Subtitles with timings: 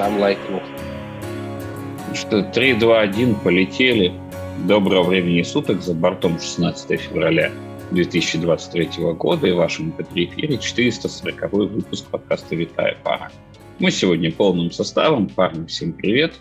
[0.00, 0.62] сам лайкнул.
[2.14, 4.14] Что 3, 2, 1 полетели.
[4.66, 7.52] Доброго времени суток за бортом 16 февраля
[7.90, 13.30] 2023 года и вашем эфире 440 выпуск подкаста «Витая пара».
[13.78, 15.28] Мы сегодня полным составом.
[15.28, 16.32] Парни, всем привет.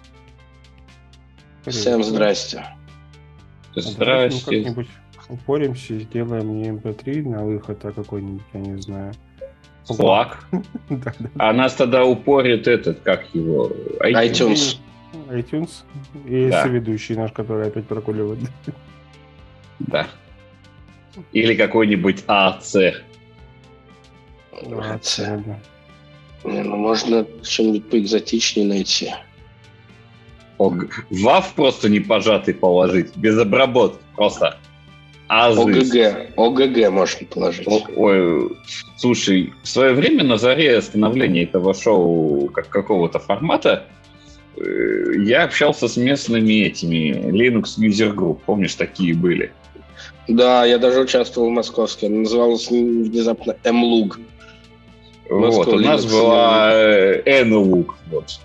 [1.67, 2.63] Всем здрасте.
[3.75, 4.39] Здрасте.
[4.39, 4.87] А как-нибудь
[5.27, 9.13] упоримся и сделаем не MP3 на выход, а какой-нибудь, я не знаю,
[9.95, 10.45] Флаг.
[11.37, 13.71] А нас тогда упорит этот, как его?
[14.01, 14.77] iTunes.
[15.29, 15.83] iTunes.
[16.25, 18.39] И соведущий наш, который опять прокуливает.
[19.79, 20.07] Да.
[21.31, 22.75] Или какой-нибудь АЦ.
[24.51, 25.19] АЦ.
[26.43, 29.13] Не, ну можно что-нибудь поэкзотичнее найти.
[30.57, 34.57] ВАВ просто не пожатый положить, без обработки, просто
[35.29, 35.63] Азыс.
[35.63, 36.31] ОГГ.
[36.37, 37.67] ОГГ можно положить.
[37.67, 38.57] О, ой,
[38.97, 43.85] слушай, в свое время на заре становления этого шоу как какого-то формата
[44.57, 44.61] э,
[45.19, 48.39] я общался с местными этими Linux User Group.
[48.45, 49.51] Помнишь, такие были?
[50.27, 52.09] Да, я даже участвовал в московской.
[52.09, 54.19] Называлась внезапно МЛУГ.
[55.29, 57.95] Вот, у нас была э, НЛУГ.
[58.11, 58.39] Вот.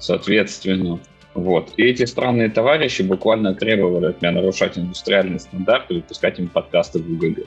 [0.00, 0.98] Соответственно.
[1.36, 1.74] Вот.
[1.76, 6.98] И эти странные товарищи буквально требовали от меня нарушать индустриальные стандарты и выпускать им подкасты
[6.98, 7.40] в УГГ.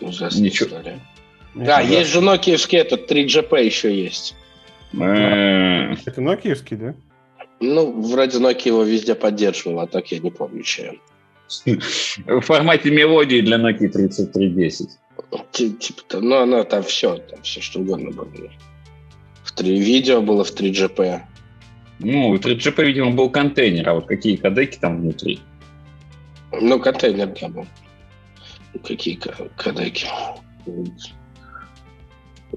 [0.00, 0.66] Ужасная Ничего.
[0.66, 0.98] история.
[1.54, 1.92] Да, Ужасно.
[1.92, 4.34] есть же нокиевский этот 3GP еще есть.
[4.94, 5.94] Э.
[6.04, 6.94] Это нокиевский, да?
[7.60, 11.00] Ну, вроде Nokia его везде поддерживал, а так я не помню, чем.
[12.26, 14.88] В формате мелодии для Nokia 3310.
[15.52, 18.50] Типа, ну, оно там все, там все что угодно было.
[19.44, 21.20] В 3 видео было в 3GP.
[21.98, 25.40] Ну, 3GP, видимо, был контейнер, а вот какие кадеки там внутри?
[26.52, 27.66] Ну, контейнер, да, был.
[28.84, 29.18] Какие
[29.56, 30.06] кадеки?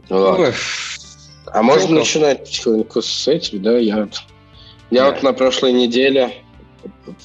[0.09, 0.45] Ну,
[1.47, 3.78] А можно начинать потихоньку с этим, да?
[3.78, 4.22] Я, вот,
[4.91, 5.12] я да.
[5.12, 6.34] вот на прошлой неделе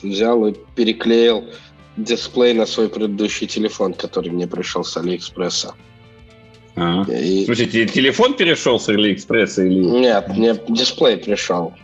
[0.02, 1.44] взял и переклеил
[1.96, 5.74] дисплей на свой предыдущий телефон, который мне пришел с Алиэкспресса.
[6.76, 7.04] А.
[7.10, 7.44] И...
[7.44, 9.80] Слушайте, телефон перешел с Алиэкспресса или...
[9.80, 11.74] Нет, мне дисплей пришел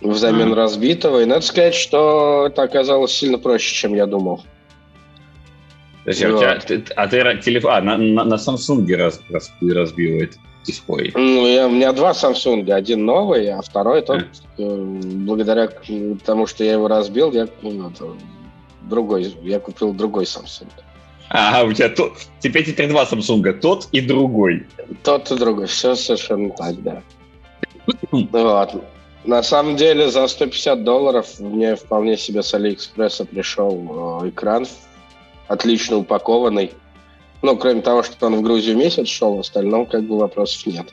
[0.00, 0.54] взамен mm.
[0.54, 1.22] разбитого.
[1.22, 4.44] И надо сказать, что это оказалось сильно проще, чем я думал.
[6.04, 6.44] Подожди, а вот.
[6.44, 7.72] а, ты, а ты телефон...
[7.72, 11.12] А, на, на, на Samsung раз, раз, разбил этот дисплей?
[11.14, 12.70] Ну, я, у меня два Samsung.
[12.70, 14.24] Один новый, а второй тот,
[14.56, 15.24] mm.
[15.24, 15.68] благодаря
[16.24, 17.92] тому, что я его разбил, я ну,
[18.82, 20.68] другой, я купил другой Samsung.
[21.28, 24.64] А, у тебя тот, теперь теперь два Samsung, тот и другой.
[25.02, 27.02] Тот и другой, все совершенно так, да.
[28.12, 28.80] вот.
[29.26, 34.66] На самом деле за 150 долларов мне вполне себе с Алиэкспресса пришел э, экран
[35.48, 36.72] отлично упакованный.
[37.42, 40.92] Ну, кроме того, что он в Грузию месяц шел, в остальном как бы вопросов нет.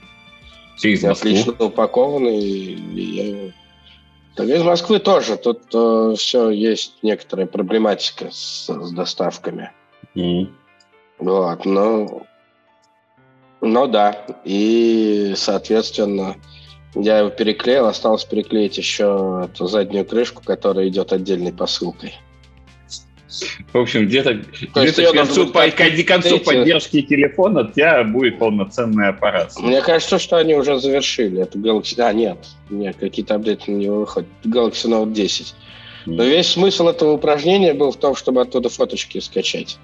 [0.82, 2.40] Из отлично упакованный.
[2.40, 3.52] И я...
[4.36, 5.38] Так, из Москвы тоже.
[5.38, 9.72] Тут э, все есть некоторая проблематика с, с доставками.
[10.16, 10.48] Mm.
[11.20, 12.26] Вот, ну,
[13.62, 14.26] ну да.
[14.44, 16.36] И, соответственно,
[16.96, 22.14] я его переклеил, осталось переклеить еще эту заднюю крышку, которая идет отдельной посылкой.
[23.72, 29.08] В общем, где-то где к концу, по, к концу поддержки телефона у тебя будет полноценный
[29.08, 29.54] аппарат.
[29.60, 31.42] Мне кажется, что они уже завершили.
[31.42, 32.00] Это Galaxy...
[32.00, 32.38] А, нет,
[32.70, 34.30] нет, какие-то апдейты на него выходят.
[34.46, 35.56] Galaxy Note 10.
[36.06, 39.80] Но весь смысл этого упражнения был в том, чтобы оттуда фоточки скачать.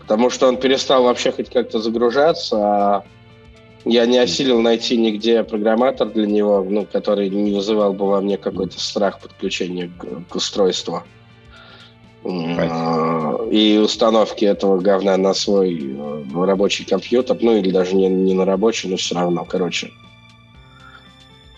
[0.00, 3.04] Потому что он перестал вообще хоть как-то загружаться, а
[3.84, 8.36] я не осилил найти нигде программатор для него, ну, который не вызывал бы во мне
[8.36, 11.02] какой-то страх подключения к, к устройству.
[12.22, 13.50] Right.
[13.50, 18.44] И установки этого говна на свой э, рабочий компьютер, ну или даже не, не на
[18.44, 19.90] рабочий, но все равно, короче.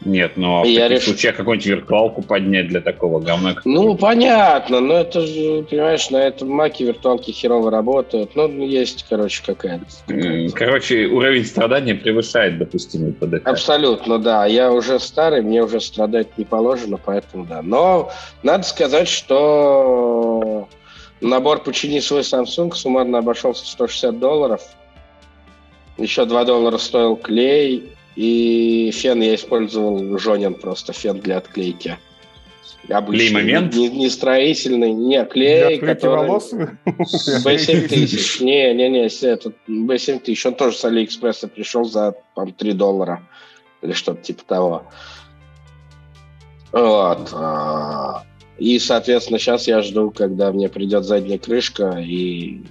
[0.04, 1.04] Нет, ну, а в я таких реш...
[1.04, 3.56] случаях какую-нибудь виртуалку поднять для такого говна.
[3.64, 8.34] Ну, понятно, но это же, понимаешь, на этом маке виртуалки херово работают.
[8.34, 9.86] Ну, есть, короче, какая-то.
[10.54, 13.46] короче, уровень страдания превышает допустимый ПДК.
[13.46, 14.46] Абсолютно, да.
[14.46, 17.62] Я уже старый, мне уже страдать не положено, поэтому да.
[17.62, 18.10] Но
[18.42, 20.68] надо сказать, что
[21.20, 24.62] набор «Почини свой Samsung» суммарно обошелся в 160 долларов.
[25.98, 31.98] Еще 2 доллара стоил клей, и фен я использовал Жонин просто, фен для отклейки.
[32.88, 33.74] Обычный, клей момент?
[33.74, 36.26] Не, не строительный, не, клей, для который...
[36.26, 36.52] волос?
[36.84, 38.42] B7000.
[38.44, 43.22] Не, не, не, этот B7000, он тоже с Алиэкспресса пришел за, по 3 доллара
[43.82, 44.82] или что-то типа того.
[46.72, 47.28] Вот.
[47.32, 48.24] А,
[48.58, 52.62] и, соответственно, сейчас я жду, когда мне придет задняя крышка, и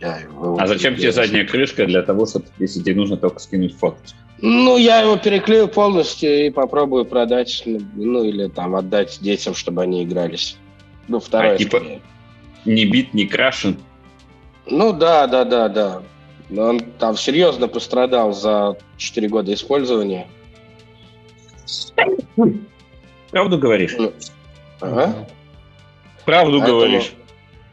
[0.00, 0.18] Я
[0.58, 3.98] а зачем тебе задняя крышка для того, чтобы, если тебе нужно только скинуть фото?
[4.40, 10.02] Ну, я его переклею полностью и попробую продать, ну, или там отдать детям, чтобы они
[10.02, 10.56] игрались.
[11.08, 11.54] Ну, вторая.
[11.54, 11.82] А, типа,
[12.64, 13.76] не бит, не крашен?
[14.66, 16.02] Ну, да, да, да, да.
[16.48, 20.26] Но он там серьезно пострадал за 4 года использования.
[23.30, 23.94] Правду говоришь?
[23.98, 24.12] Ну,
[24.80, 25.28] ага.
[26.24, 27.12] Правду Поэтому, говоришь.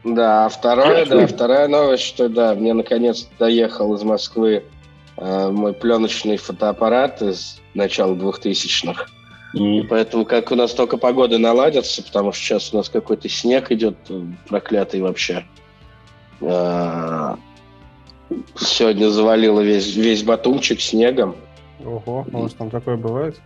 [0.04, 4.64] Да, второе, да, вторая новость, что да, мне наконец доехал из Москвы
[5.16, 9.06] э, мой пленочный фотоаппарат из начала 2000-х.
[9.54, 9.78] Mm.
[9.78, 13.72] И поэтому, как у нас только погода наладится, потому что сейчас у нас какой-то снег
[13.72, 13.96] идет
[14.48, 15.44] проклятый вообще.
[16.40, 17.34] Э,
[18.56, 21.36] сегодня завалило весь, весь батумчик снегом.
[21.84, 23.40] Ого, у вас там такое бывает?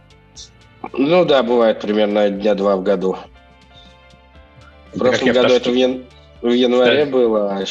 [0.93, 3.17] Ну да, бывает примерно дня два в году.
[4.93, 6.03] В прошлом году это в.
[6.43, 7.11] В январе да.
[7.11, 7.65] было, а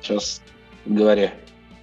[0.00, 0.42] сейчас
[0.84, 1.32] в январе.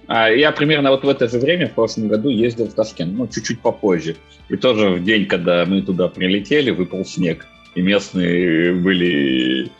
[0.06, 3.26] А я примерно вот в это же время в прошлом году ездил в Ташкент, ну,
[3.26, 4.16] чуть-чуть попозже.
[4.48, 7.44] И тоже в день, когда мы туда прилетели, выпал снег.
[7.74, 9.70] И местные были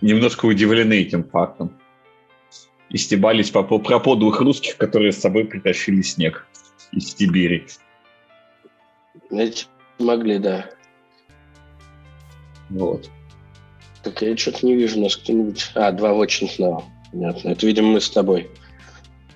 [0.00, 1.72] немножко удивлены этим фактом.
[2.88, 6.46] И стебались по, про подлых русских, которые с собой притащили снег
[6.90, 7.66] из Сибири.
[9.30, 9.66] Эти
[10.00, 10.66] могли, да.
[12.68, 13.08] Вот.
[14.02, 15.70] Так я что-то не вижу нас кто-нибудь.
[15.74, 16.84] А, два очень снова.
[17.12, 17.50] Понятно.
[17.50, 18.48] Это, видимо, мы с тобой.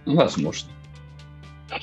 [0.06, 0.68] Возможно.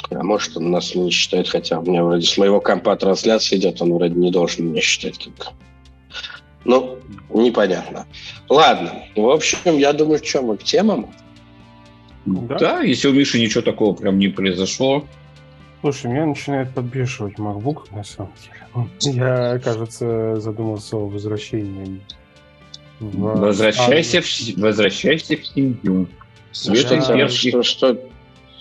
[0.09, 3.81] А может, он нас не считает, хотя у меня вроде с моего компа трансляция идет,
[3.81, 5.53] он вроде не должен меня считать как...
[6.63, 6.99] Ну,
[7.33, 8.05] непонятно.
[8.47, 9.03] Ладно.
[9.15, 11.11] В общем, я думаю, что мы к темам.
[12.25, 12.57] Да?
[12.59, 15.05] да, если у Миши ничего такого прям не произошло.
[15.81, 18.33] Слушай, меня начинает подбешивать MacBook, на самом
[19.01, 19.17] деле.
[19.17, 21.99] Я, кажется, задумался о возвращении.
[23.01, 23.39] В...
[23.39, 24.57] Возвращайся, в...
[24.57, 26.07] Возвращайся в семью.
[26.51, 27.97] Света да, что, что,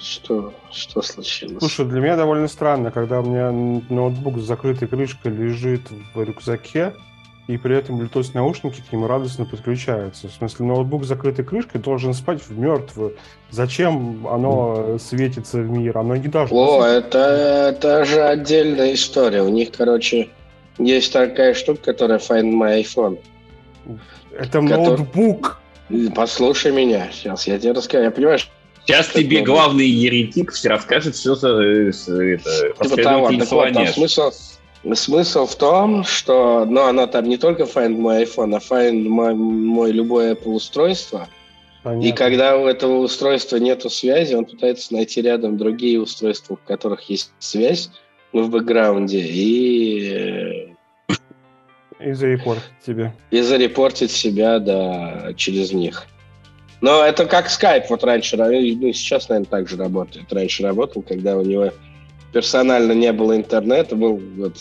[0.01, 1.59] что, что случилось?
[1.59, 5.83] Слушай, для меня довольно странно, когда у меня ноутбук с закрытой крышкой лежит
[6.15, 6.95] в рюкзаке,
[7.49, 10.29] и при этом Bluetooth наушники к нему радостно подключаются.
[10.29, 13.17] В смысле, ноутбук с закрытой крышкой должен спать в мертвую.
[13.51, 15.99] Зачем оно светится в мир?
[15.99, 16.79] Оно не должно...
[16.79, 19.43] О, это, это же отдельная история.
[19.43, 20.31] У них, короче,
[20.79, 23.19] есть такая штука, которая Find My iPhone.
[24.39, 24.69] Это который...
[24.69, 25.61] ноутбук.
[26.15, 28.05] Послушай меня, сейчас я тебе расскажу.
[28.05, 28.39] Я понимаю,
[28.87, 29.57] Сейчас тебе ноутбук.
[29.57, 34.31] главный еретик все расскажет все за это, типа того, так вот, там смысл,
[34.95, 39.35] Смысл в том, что, ну, она там не только Find My iPhone, а Find My,
[39.35, 41.29] мой любое Apple устройство.
[41.83, 42.07] Понятно.
[42.07, 47.03] И когда у этого устройства нет связи, он пытается найти рядом другие устройства, у которых
[47.11, 47.91] есть связь
[48.33, 50.30] в бэкграунде, и...
[52.05, 53.15] И зарепортить тебя.
[53.31, 56.07] И зарепортить себя, да, через них.
[56.81, 60.33] Но это как Skype вот раньше, ну, сейчас, наверное, так же работает.
[60.33, 61.71] Раньше работал, когда у него
[62.33, 64.57] персонально не было интернета, был вот,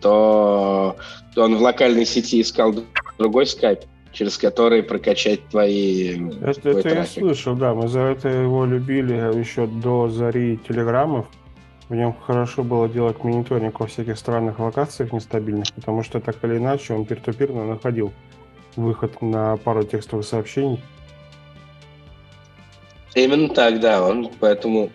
[0.00, 0.96] то,
[1.34, 2.74] то он в локальной сети искал
[3.18, 3.80] другой скайп,
[4.12, 6.30] через который прокачать твои...
[6.40, 11.26] Это, это я слышал, да, мы за это его любили еще до зари телеграммов.
[11.88, 16.58] В нем хорошо было делать мониторинг во всяких странных локациях нестабильных, потому что так или
[16.58, 18.12] иначе он пир-то-пирно находил
[18.76, 20.80] выход на пару текстовых сообщений.
[23.14, 24.90] Именно так, да, он поэтому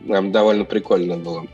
[0.00, 1.44] нам довольно прикольно было.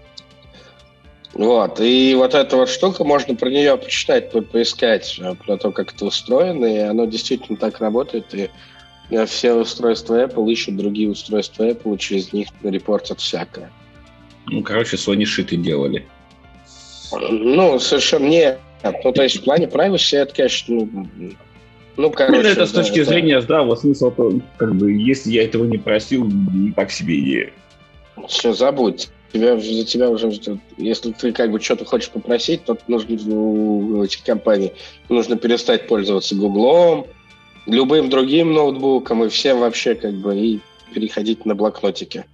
[1.35, 5.71] Вот, и вот эта вот штука, можно про нее почитать, по поискать, э, про то,
[5.71, 8.49] как это устроено, и оно действительно так работает, и
[9.11, 13.71] э, все устройства Apple ищут другие устройства Apple, и через них репортят всякое.
[14.47, 16.07] Ну, короче, Sony шиты делали.
[17.13, 18.61] Ну, совершенно нет.
[19.05, 21.09] Ну, то есть в плане privacy это, конечно, ну,
[21.97, 23.05] ну, короче, ну, это да, с точки да.
[23.05, 27.53] зрения здравого смысла, то, как бы, если я этого не просил, не так себе идея.
[28.29, 30.59] Все, забудь тебя, за тебя уже ждет.
[30.77, 34.73] Если ты как бы что-то хочешь попросить, то нужно у этих компаний
[35.09, 37.07] нужно перестать пользоваться Гуглом,
[37.67, 40.61] любым другим ноутбуком и всем вообще как бы и
[40.95, 42.25] переходить на блокнотики.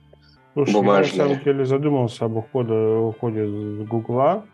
[0.55, 1.17] Слушай, бумажные.
[1.17, 4.45] я на самом деле задумался об уходе, уходе с Гугла.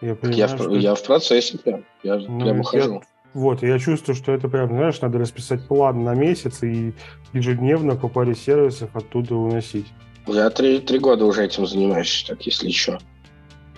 [0.00, 0.74] Я, понимаю, я, что...
[0.74, 1.84] я в процессе прям.
[2.02, 2.94] Я ну, прям ухожу.
[2.94, 3.00] Я,
[3.32, 6.92] вот, я чувствую, что это прям, знаешь, надо расписать план на месяц и
[7.32, 9.86] ежедневно по паре сервисов оттуда уносить.
[10.26, 12.98] Я три, три года уже этим занимаюсь, так если еще.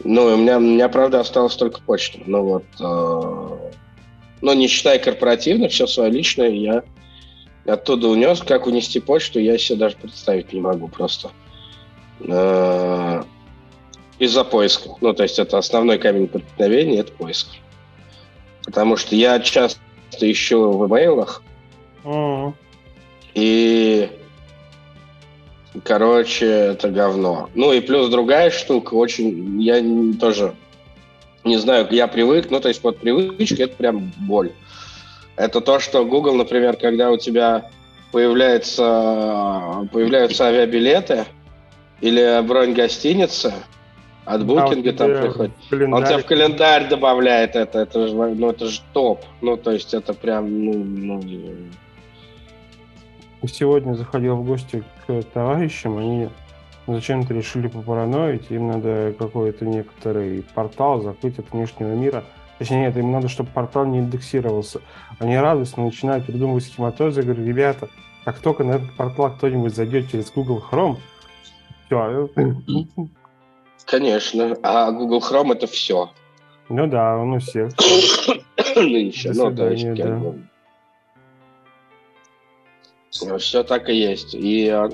[0.05, 2.19] Ну, у меня, у меня, правда, осталось только почта.
[2.27, 3.71] Ну вот, э,
[4.41, 6.83] но не считая корпоративных, все свое личное, я
[7.67, 8.41] оттуда унес.
[8.41, 11.31] Как унести почту, я себе даже представить не могу просто.
[12.29, 13.23] Э,
[14.19, 14.91] из-за поиска.
[15.01, 17.49] Ну, то есть это основной камень преткновения, это поиск.
[18.65, 19.81] Потому что я часто
[20.21, 21.43] ищу в имейлах,
[22.05, 22.55] mm-hmm.
[23.35, 24.11] и
[25.85, 27.49] Короче, это говно.
[27.55, 29.83] Ну и плюс другая штука, очень, я
[30.21, 30.55] тоже
[31.45, 34.53] не знаю, я привык, ну то есть вот привычка, это прям боль.
[35.37, 37.71] Это то, что Google, например, когда у тебя
[38.13, 41.25] появляется, появляются авиабилеты
[42.03, 43.55] или бронь гостиницы,
[44.25, 45.53] от букинга а там приходит.
[45.71, 49.25] Он тебя в календарь добавляет это, это же, ну, это же топ.
[49.41, 51.23] Ну, то есть это прям, ну, ну...
[53.47, 56.29] Сегодня заходил в гости к товарищам, они
[56.87, 62.25] зачем-то решили попараноить, им надо какой-то некоторый портал закрыть от внешнего мира.
[62.59, 64.81] Точнее, нет, им надо, чтобы портал не индексировался.
[65.19, 67.89] Они радостно начинают придумывать схематозы, говорю, ребята,
[68.25, 70.99] как только на этот портал кто-нибудь зайдет через Google Chrome,
[71.93, 73.09] все,
[73.87, 74.57] Конечно.
[74.63, 76.11] А Google Chrome это все.
[76.69, 77.73] Ну да, он у всех.
[78.77, 79.33] Нынче.
[79.35, 80.43] Ну, то есть, как бы...
[83.25, 84.35] Ну, все так и есть.
[84.35, 84.89] И а,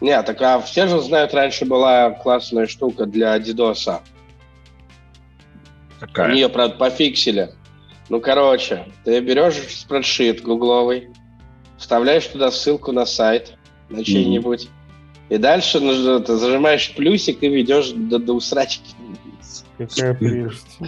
[0.00, 4.00] нет, так а все же знают, раньше была классная штука для DDoS.
[6.00, 6.32] Какая?
[6.32, 7.50] Ее, правда, пофиксили.
[8.08, 11.08] Ну, короче, ты берешь спредшит гугловый,
[11.76, 13.56] вставляешь туда ссылку на сайт
[13.88, 14.68] на чей-нибудь.
[15.28, 18.94] И дальше нужно, ты зажимаешь плюсик и ведешь до, до усрачки.
[19.76, 20.78] Какая прелесть.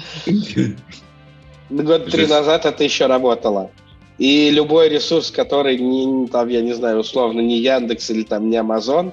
[1.70, 3.70] Год три назад это еще работало.
[4.16, 8.56] И любой ресурс, который не, там, я не знаю, условно, не Яндекс или там не
[8.56, 9.12] Амазон.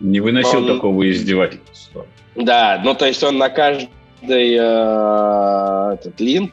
[0.00, 0.66] Не выносил он...
[0.66, 2.06] такого издевательства.
[2.36, 3.88] Да, ну то есть он на каждый
[4.22, 6.52] э, этот линк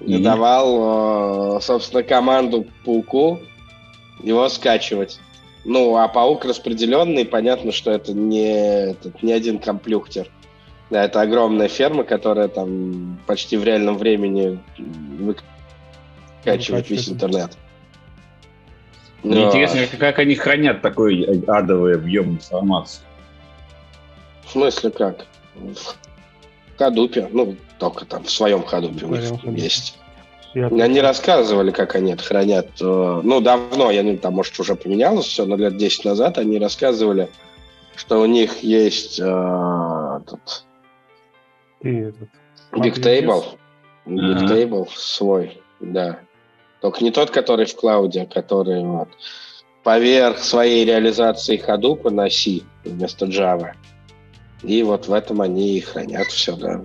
[0.00, 0.18] mm-hmm.
[0.22, 3.38] давал, э, собственно, команду пауку
[4.22, 5.20] его скачивать.
[5.64, 10.30] Ну, а паук распределенный, понятно, что это не, этот, не один комплюхтер.
[10.90, 14.60] Да, это огромная ферма, которая там почти в реальном времени
[16.44, 17.56] выкачивает весь интернет.
[19.22, 19.46] Мне Но...
[19.46, 23.00] интересно, как они хранят такой адовый объем информации.
[24.44, 25.26] В смысле как?
[25.54, 25.96] В
[26.76, 29.98] Хадупе, ну, только там в своем Хадупе у них есть.
[30.54, 32.68] Я они рассказывали, как они это хранят.
[32.80, 36.58] Э, ну, давно, я не там, может, уже поменялось все, но лет 10 назад они
[36.58, 37.28] рассказывали,
[37.96, 40.64] что у них есть э, этот,
[41.80, 42.28] И этот
[42.72, 43.44] Big Table.
[44.06, 44.54] Big ага.
[44.54, 46.20] Table свой, да.
[46.80, 49.08] Только не тот, который в клауде, а который вот,
[49.82, 53.72] поверх своей реализации Hadoop на C вместо Java.
[54.62, 56.84] И вот в этом они и хранят все, да.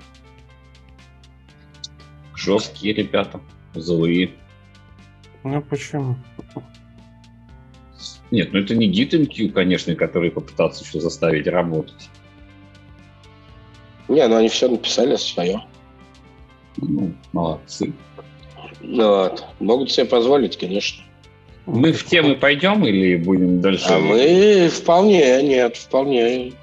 [2.36, 3.40] Жесткие ребята
[3.74, 4.32] злые.
[5.44, 6.16] Ну почему?
[8.32, 12.10] Нет, ну это не GitMQ, конечно, который попытался еще заставить работать.
[14.08, 15.62] Не, ну они все написали свое.
[16.78, 17.94] Ну, молодцы.
[18.82, 19.46] Ну, вот.
[19.60, 21.04] Могут себе позволить, конечно.
[21.66, 23.86] Мы в темы пойдем или будем дальше?
[23.90, 26.54] А мы вполне, нет, вполне.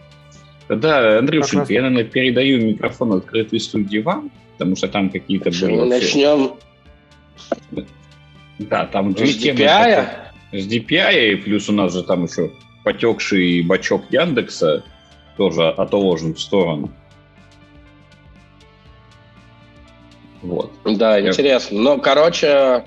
[0.68, 5.50] Да, Андрюшенька, я, наверное, передаю микрофон открытой студии вам, потому что там какие-то...
[5.64, 6.54] Мы начнем
[8.58, 9.60] да, там две с темы.
[9.60, 10.08] DPI?
[10.52, 12.50] С DPI, и плюс у нас же там еще
[12.84, 14.84] потекший бачок Яндекса
[15.36, 16.90] тоже отложен в сторону.
[20.42, 20.72] Вот.
[20.84, 21.28] Да, я...
[21.28, 21.78] интересно.
[21.80, 22.84] Но, короче,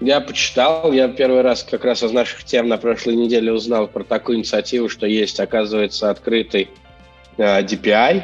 [0.00, 4.04] я почитал, я первый раз как раз из наших тем на прошлой неделе узнал про
[4.04, 6.70] такую инициативу, что есть, оказывается, открытый
[7.36, 8.22] э, DPI.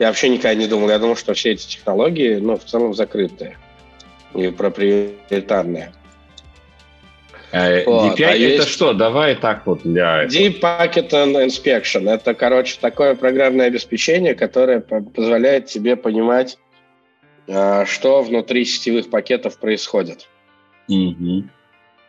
[0.00, 3.56] Я вообще никогда не думал, я думал, что все эти технологии, ну, в целом закрытые
[4.34, 5.92] и проприетарные.
[7.52, 8.18] А, вот.
[8.18, 8.68] DPI а это есть...
[8.68, 8.92] что?
[8.94, 10.24] Давай так вот для...
[10.24, 12.10] Deep Packet Inspection.
[12.10, 16.58] Это, короче, такое программное обеспечение, которое позволяет тебе понимать,
[17.46, 20.28] а, что внутри сетевых пакетов происходит.
[20.88, 21.44] Угу.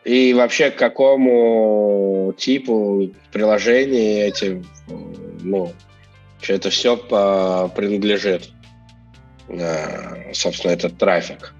[0.05, 4.63] И вообще к какому типу приложений эти,
[5.41, 5.73] ну,
[6.47, 8.49] это все принадлежит,
[10.33, 11.53] собственно, этот трафик.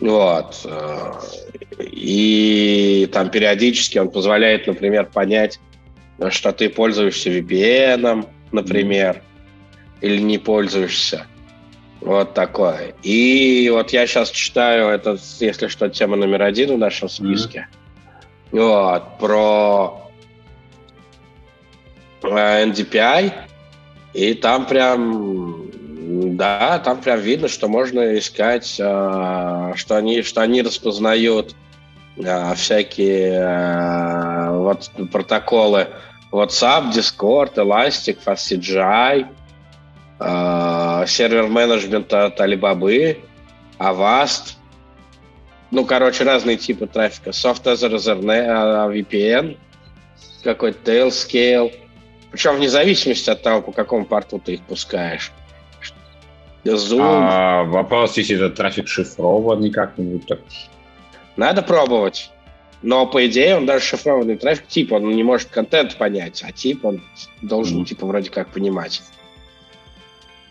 [0.00, 0.60] Вот.
[0.64, 1.12] Э,
[1.78, 5.60] и там периодически он позволяет, например, понять,
[6.30, 9.22] что ты пользуешься VPN, например,
[10.00, 11.26] или не пользуешься.
[12.00, 12.94] Вот такое.
[13.02, 17.66] И вот я сейчас читаю, это, если что, тема номер один в нашем списке.
[17.70, 18.60] Mm-hmm.
[18.60, 20.10] Вот, про
[22.22, 23.32] э, NDPI.
[24.14, 25.67] И там прям
[26.10, 31.54] да, там прям видно, что можно искать, э, что они, что они распознают
[32.16, 35.88] э, всякие э, вот протоколы
[36.32, 39.26] WhatsApp, Discord, Elastic, FastCGI,
[41.06, 43.16] сервер менеджмента от Alibaba,
[43.78, 44.56] Avast,
[45.70, 47.30] ну, короче, разные типы трафика.
[47.30, 49.56] Soft VPN,
[50.42, 51.72] какой-то Tailscale.
[52.32, 55.32] Причем вне зависимости от того, по какому порту ты их пускаешь.
[56.64, 57.00] Zoom.
[57.00, 60.40] А, вопрос, если этот трафик шифрованный как-нибудь так.
[61.36, 62.30] Надо пробовать.
[62.82, 66.84] Но, по идее, он даже шифрованный трафик, тип, он не может контент понять, а тип
[66.84, 67.02] он
[67.42, 67.84] должен, mm.
[67.86, 69.02] типа, вроде как понимать.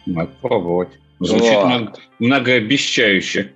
[0.06, 0.90] Надо пробовать.
[1.20, 1.66] Звучит вот.
[1.66, 3.54] много, многообещающе.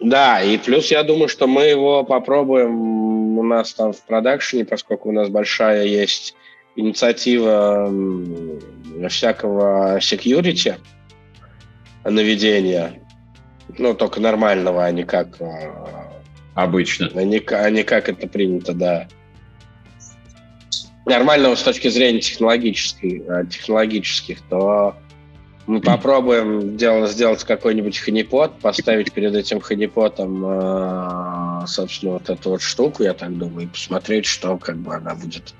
[0.00, 5.10] Да, и плюс я думаю, что мы его попробуем у нас там в продакшене, поскольку
[5.10, 6.34] у нас большая есть
[6.74, 7.92] инициатива
[9.08, 10.76] всякого security
[12.04, 13.00] наведения,
[13.78, 15.40] ну, только нормального, а не как...
[15.40, 16.10] А,
[16.54, 17.10] Обычно.
[17.14, 19.08] А не, а не как это принято, да.
[21.06, 24.96] Нормального с точки зрения технологической, а, технологических, то
[25.66, 32.62] мы попробуем делать, сделать какой-нибудь ханипот, поставить перед этим ханипотом, э, собственно, вот эту вот
[32.62, 35.54] штуку, я так думаю, и посмотреть, что как бы она будет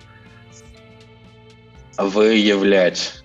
[1.97, 3.23] выявлять.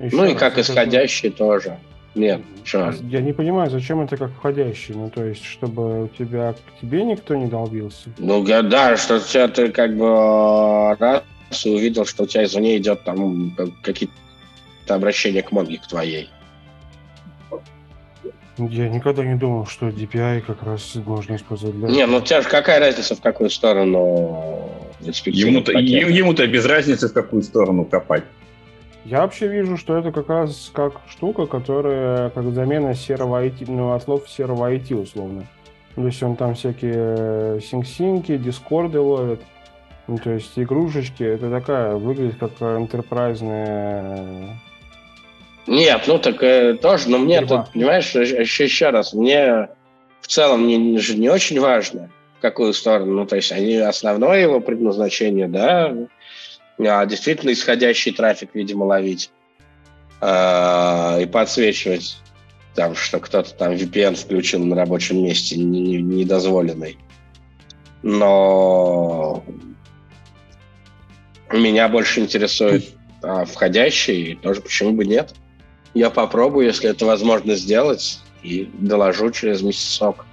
[0.00, 1.38] Еще ну и как исходящий это...
[1.38, 1.78] тоже.
[2.16, 2.94] Нет, что?
[3.02, 4.94] Я не понимаю, зачем это как входящий?
[4.94, 8.08] Ну, то есть, чтобы у тебя к тебе никто не долбился?
[8.16, 11.22] Ну, да, что тебя ты как бы раз
[11.66, 14.14] увидел, что у тебя извне идет там какие-то
[14.88, 16.30] обращение к Монге, к твоей.
[18.56, 21.88] Я никогда не думал, что DPI как раз можно использовать для...
[21.88, 24.70] Не, ну у тебя же какая разница, в какую сторону
[25.00, 28.24] Ему-то, ему-то без разницы, в какую сторону копать.
[29.06, 33.92] Я вообще вижу, что это как раз как штука, которая как замена серого IT, ну,
[33.92, 35.46] от слов серого IT условно.
[35.94, 39.40] То есть он там всякие синк-синки, дискорды ловит.
[40.08, 44.58] Ну, то есть игрушечки, это такая, выглядит как интерпрайзная
[45.66, 49.68] нет, ну так э, тоже, но мне, тут, понимаешь, еще, еще раз, мне
[50.20, 52.08] в целом не, не, не очень важно,
[52.38, 55.92] в какую сторону, ну то есть они основное его предназначение, да,
[56.78, 59.30] а действительно исходящий трафик, видимо, ловить
[60.20, 62.18] э, и подсвечивать
[62.74, 66.98] там, что кто-то там VPN включил на рабочем месте недозволенный.
[68.02, 69.42] Но
[71.50, 75.34] меня больше интересует а, входящий, тоже почему бы нет.
[75.94, 80.26] Я попробую, если это возможно сделать, и доложу через месяцок.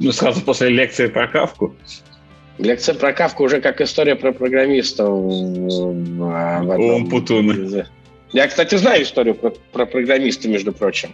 [0.00, 1.76] Ну, сразу после лекции про кавку?
[2.58, 5.08] Лекция про кавку уже как история про программистов.
[6.78, 7.86] Умпутуна.
[8.32, 11.10] Я, кстати, знаю историю про, про программиста, между прочим.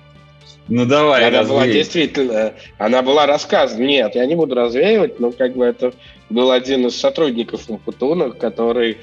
[0.69, 1.57] Ну давай, Она развей.
[1.57, 3.83] была действительно, она была рассказана.
[3.83, 5.93] Нет, я не буду развеивать, но как бы это
[6.31, 8.99] был один из сотрудников Умпутуна, который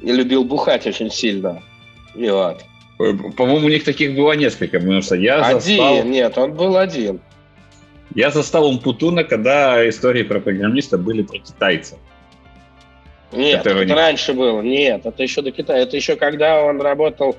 [0.00, 1.62] любил бухать очень сильно.
[2.14, 2.64] И вот.
[2.98, 6.04] По-моему, у них таких было несколько, потому что я один, застал...
[6.04, 7.20] нет, он был один.
[8.14, 11.98] Я застал Умпутуна, когда истории про программиста были про китайцев.
[13.32, 13.92] Нет, это не...
[13.92, 14.60] раньше было.
[14.60, 15.80] Нет, это еще до Китая.
[15.80, 17.36] Это еще когда он работал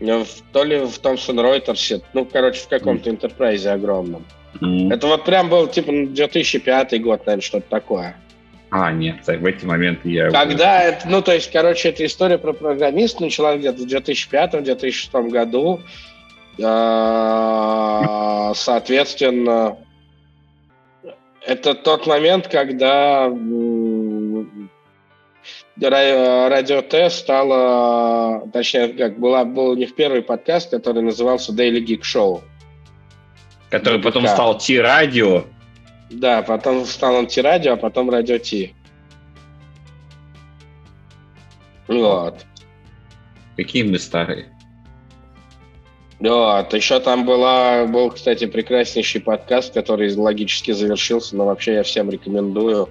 [0.00, 3.68] в, то ли в Thomson Reuters, ну, короче, в каком-то mm.
[3.68, 4.24] огромном.
[4.60, 4.92] Mm.
[4.92, 8.16] Это вот прям был, типа, 2005 год, наверное, что-то такое.
[8.70, 10.30] А, нет, в эти моменты я...
[10.30, 15.80] Когда это, ну, то есть, короче, эта история про программиста началась где-то в 2005-2006 году.
[16.62, 19.76] А, соответственно,
[21.46, 23.28] это тот момент, когда
[25.76, 32.02] Радио Т стало, точнее, как была, был у них первый подкаст, который назывался Daily Geek
[32.02, 32.42] Show.
[33.70, 35.44] Который потом стал Ти-радио.
[36.10, 38.74] Да, потом стал антирадио, а потом радио Ти.
[41.86, 42.44] Вот.
[43.56, 44.52] Какие мы старые.
[46.20, 52.10] Вот, еще там была, был, кстати, прекраснейший подкаст, который логически завершился, но вообще я всем
[52.10, 52.90] рекомендую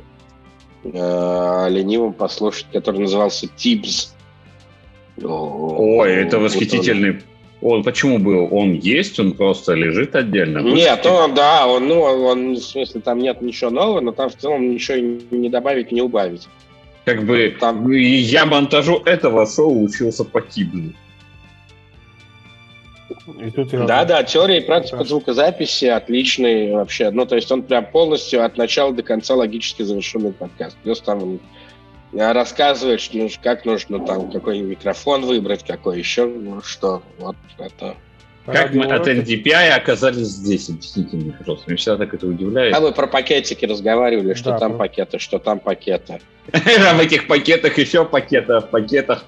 [0.83, 4.15] э, ленивым послушать, который назывался Тибс.
[5.21, 7.21] Ой, это восхитительный
[7.61, 8.47] он почему был?
[8.51, 10.59] Он есть, он просто лежит отдельно?
[10.59, 14.35] Нет, он, да, он, ну, он, в смысле, там нет ничего нового, но там в
[14.35, 14.97] целом ничего
[15.31, 16.47] не добавить, не убавить.
[17.03, 17.91] Как бы там...
[17.91, 20.41] я монтажу этого шоу учился по
[23.09, 23.87] Киблу.
[23.87, 27.09] Да, да, теория и практика звукозаписи отличный вообще.
[27.11, 30.77] Ну, то есть он прям полностью от начала до конца логически завершенный подкаст.
[30.83, 31.39] Плюс там
[32.13, 37.01] рассказывает, ну, как нужно там какой микрофон выбрать, какой еще, ну, что.
[37.17, 37.95] Вот это.
[38.45, 40.69] Как мы от NDPI оказались здесь?
[40.69, 41.69] Объясните мне, пожалуйста.
[41.69, 42.75] Меня всегда так это удивляет.
[42.75, 44.79] А вы про пакетики разговаривали, что да, там про...
[44.79, 46.21] пакеты, что там пакеты.
[46.51, 49.25] А в этих пакетах еще пакеты, в пакетах.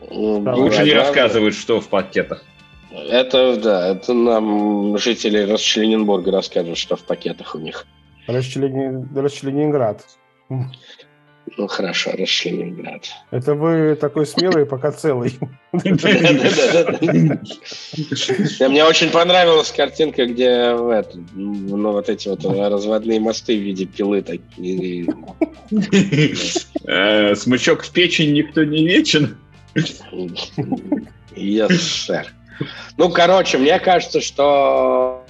[0.00, 2.44] Лучше не рассказывают, что в пакетах.
[2.90, 7.86] Это, да, это нам жители Расчлененбурга расскажут, что в пакетах у них.
[8.26, 10.04] Расчленинград.
[11.56, 13.08] Ну хорошо, Расчленинград.
[13.30, 15.32] Это вы такой смелый, пока целый.
[18.68, 25.06] Мне очень понравилась картинка, где ну, вот эти вот разводные мосты в виде пилы такие.
[26.84, 29.36] Э, смычок в печень никто не вечен.
[31.34, 32.26] Yes, sir.
[32.96, 35.24] Ну, короче, мне кажется, что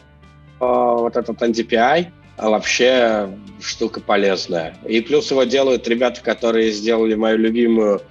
[0.61, 2.09] э, вот этот NDPI
[2.39, 3.29] вообще
[3.61, 4.77] штука полезная.
[4.87, 8.03] И плюс его делают ребята, которые сделали мою любимую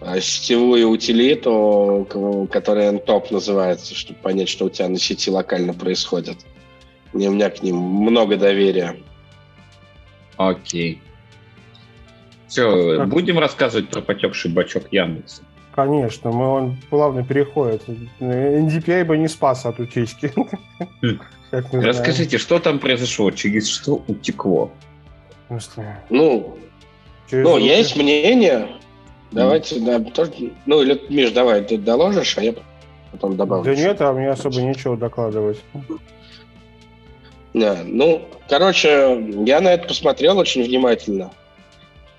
[0.00, 2.06] э, сетевую утилиту,
[2.50, 6.36] которая NTOP называется, чтобы понять, что у тебя на сети локально происходит.
[7.12, 8.96] у меня к ним много доверия.
[10.36, 11.00] Окей.
[12.48, 15.42] Все, будем рассказывать про потекший бачок Яндекса.
[15.74, 17.82] Конечно, мы он плавно переходит.
[18.20, 20.32] NDPI бы не спас от утечки.
[21.50, 24.70] Расскажите, что там произошло, через что утекло?
[26.10, 26.58] Ну,
[27.30, 28.68] ну есть мнение.
[29.30, 30.32] Давайте, да, тоже,
[30.66, 32.54] ну, или, Миш, давай, ты доложишь, а я
[33.10, 33.64] потом добавлю.
[33.64, 35.58] Да нет, а мне особо нечего докладывать.
[37.54, 41.30] Да, ну, короче, я на это посмотрел очень внимательно.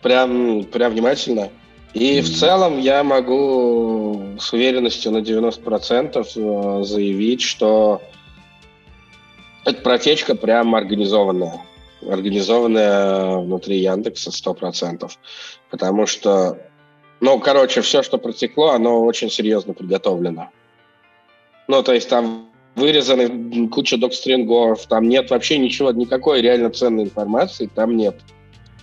[0.02, 1.50] Прям, прям внимательно.
[1.94, 8.02] И в целом я могу с уверенностью на 90% э, заявить, что
[9.64, 11.62] эта протечка прям организованная.
[12.02, 15.10] Организованная внутри Яндекса 100%.
[15.70, 16.58] Потому что,
[17.22, 20.50] ну, короче, все, что протекло, оно очень серьезно подготовлено.
[21.68, 27.70] Ну, то есть там вырезаны куча докстрингов, там нет вообще ничего, никакой реально ценной информации
[27.74, 28.20] там нет.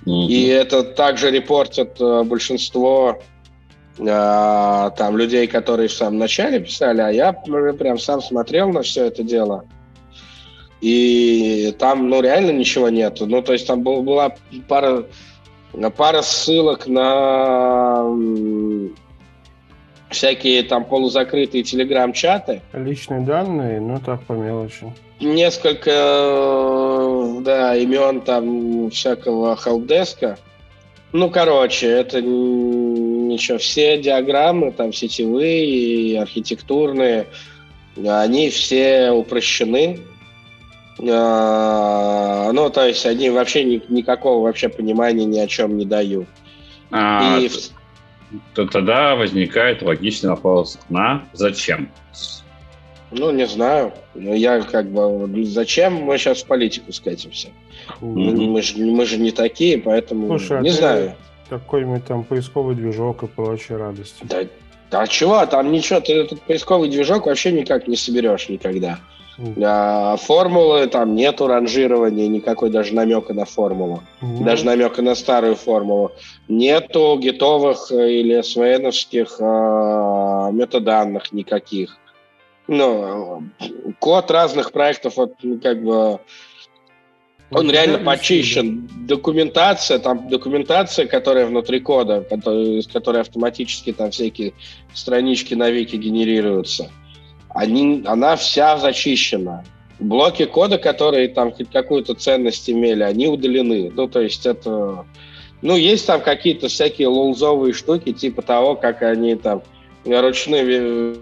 [0.06, 0.26] Mm-hmm.
[0.26, 3.20] И это также репортят э, большинство
[3.98, 9.06] э, там людей, которые в самом начале писали, а я прям сам смотрел на все
[9.06, 9.64] это дело.
[10.80, 13.26] И там, ну, реально ничего нету.
[13.26, 14.34] Ну, то есть там был, была
[14.66, 15.04] пара,
[15.94, 18.06] пара ссылок на
[20.08, 22.62] всякие там полузакрытые телеграм-чаты.
[22.72, 24.92] Личные данные, ну так по мелочи.
[25.20, 25.90] Несколько,
[27.42, 30.38] да, имен там всякого хелпдеска.
[31.12, 33.58] Ну, короче, это ничего.
[33.58, 37.26] Все диаграммы там сетевые и архитектурные,
[37.96, 40.00] они все упрощены.
[41.08, 46.28] А, ну, то есть они вообще ни, никакого вообще понимания ни о чем не дают.
[46.90, 47.50] А, и
[48.54, 51.90] то тогда возникает логичный вопрос на зачем?
[53.10, 53.92] Ну, не знаю.
[54.14, 55.44] Я как бы...
[55.44, 57.48] Зачем мы сейчас в политику скатимся?
[58.00, 58.46] Mm-hmm.
[58.46, 61.14] Мы, же, мы же не такие, поэтому Слушай, не а знаю.
[61.48, 64.22] Какой-нибудь там поисковый движок и прочие радости.
[64.22, 64.42] Да,
[64.90, 65.44] да чего?
[65.46, 69.00] Там ничего, ты этот поисковый движок вообще никак не соберешь никогда.
[69.62, 74.02] А, формулы, там нету ранжирования, никакой даже намека на формулу.
[74.20, 74.44] Mm-hmm.
[74.44, 76.12] Даже намека на старую формулу.
[76.48, 81.96] Нету гитовых или свеновских э, метаданных никаких.
[82.72, 83.42] Ну,
[83.98, 86.20] код разных проектов, вот, ну, как бы,
[87.50, 88.88] он вот реально почищен.
[89.06, 94.52] Документация, там документация, которая внутри кода, из которой автоматически там всякие
[94.94, 96.90] странички на веки генерируются
[97.54, 99.64] они, она вся зачищена.
[99.98, 103.90] Блоки кода, которые там хоть какую-то ценность имели, они удалены.
[103.94, 105.04] Ну, то есть это...
[105.62, 109.62] Ну, есть там какие-то всякие лулзовые штуки, типа того, как они там
[110.06, 111.16] ручными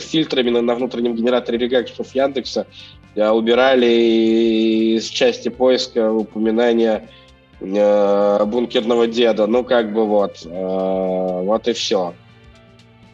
[0.00, 2.66] фильтрами на, на внутреннем генераторе регексов Яндекса
[3.14, 7.08] э, убирали из части поиска упоминания
[7.60, 9.46] э, бункерного деда.
[9.46, 10.42] Ну, как бы вот.
[10.44, 12.14] Э, вот и все.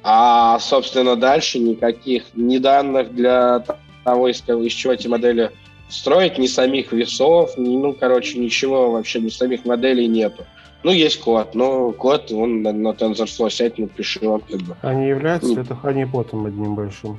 [0.03, 3.64] А, собственно, дальше никаких ни данных для
[4.05, 5.51] того, из, из чего эти модели
[5.88, 10.47] строить, ни самих весов, ни, ну, короче, ничего вообще, ни самих моделей нету.
[10.83, 14.77] Ну, есть код, но код, он на, на TensorFlow сядь, напиши, он как бы...
[14.81, 17.19] Они являются ну, это ханипотом одним большим.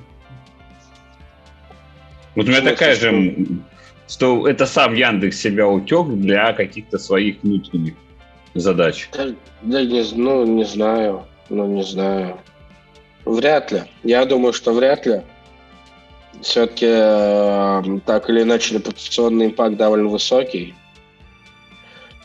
[2.35, 3.45] Вот у меня такая же,
[4.07, 7.93] что это сам Яндекс себя утек для каких-то своих внутренних
[8.55, 9.09] задач.
[9.13, 9.27] Да,
[9.61, 12.37] да не, ну, не знаю, ну, не знаю.
[13.25, 13.83] Вряд ли.
[14.03, 15.21] Я думаю, что вряд ли.
[16.41, 20.73] Все-таки э, так или иначе репутационный импакт довольно высокий.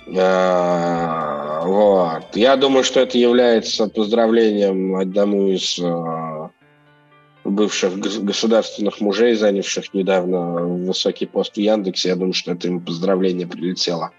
[0.07, 2.37] Э, вот.
[2.37, 6.49] Я думаю, что это является поздравлением одному из э,
[7.45, 12.11] бывших государственных мужей, занявших недавно высокий пост в Яндексе.
[12.11, 14.13] Я думаю, что это ему поздравление прилетело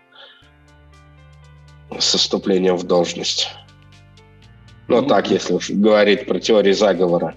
[1.98, 3.50] с вступлением в должность.
[4.88, 7.36] Ну, так, если уж говорить про теории заговора.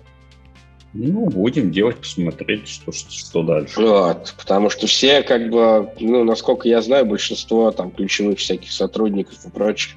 [0.93, 3.81] Ну, будем делать, посмотреть, что, что, дальше.
[3.81, 9.45] Вот, потому что все, как бы, ну, насколько я знаю, большинство там ключевых всяких сотрудников
[9.45, 9.93] и прочих,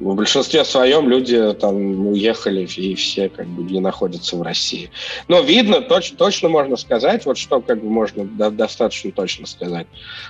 [0.00, 4.90] в большинстве своем люди там уехали и все как бы не находятся в России.
[5.26, 9.86] Но видно, точ, точно можно сказать, вот что как бы можно до, достаточно точно сказать,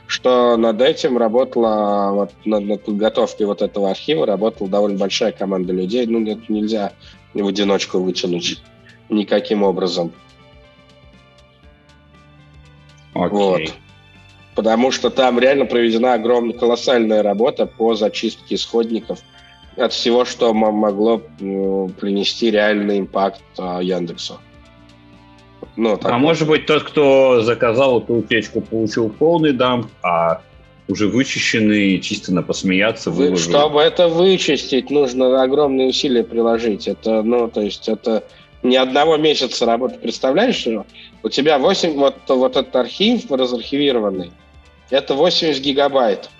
[0.06, 5.72] что над этим работала, вот над, над подготовкой вот этого архива работала довольно большая команда
[5.72, 6.06] людей.
[6.06, 6.92] Ну, это нельзя
[7.34, 8.62] в одиночку вытянуть
[9.08, 10.12] никаким образом.
[13.14, 13.30] Окей.
[13.30, 13.74] Вот.
[14.54, 19.20] Потому что там реально проведена огромная, колоссальная работа по зачистке исходников
[19.76, 24.40] от всего, что могло принести реальный импакт э, Яндексу.
[25.76, 26.22] Ну, так а вот.
[26.22, 30.40] может быть, тот, кто заказал эту утечку, получил полный дамп, а
[30.88, 33.50] уже вычищенный, чисто на посмеяться выложил.
[33.50, 36.88] Чтобы это вычистить, нужно огромные усилия приложить.
[36.88, 38.24] Это, ну, то есть это
[38.62, 39.98] ни одного месяца работы.
[39.98, 40.66] Представляешь,
[41.22, 44.32] у тебя 8, вот, вот этот архив разархивированный,
[44.90, 46.30] это 80 гигабайт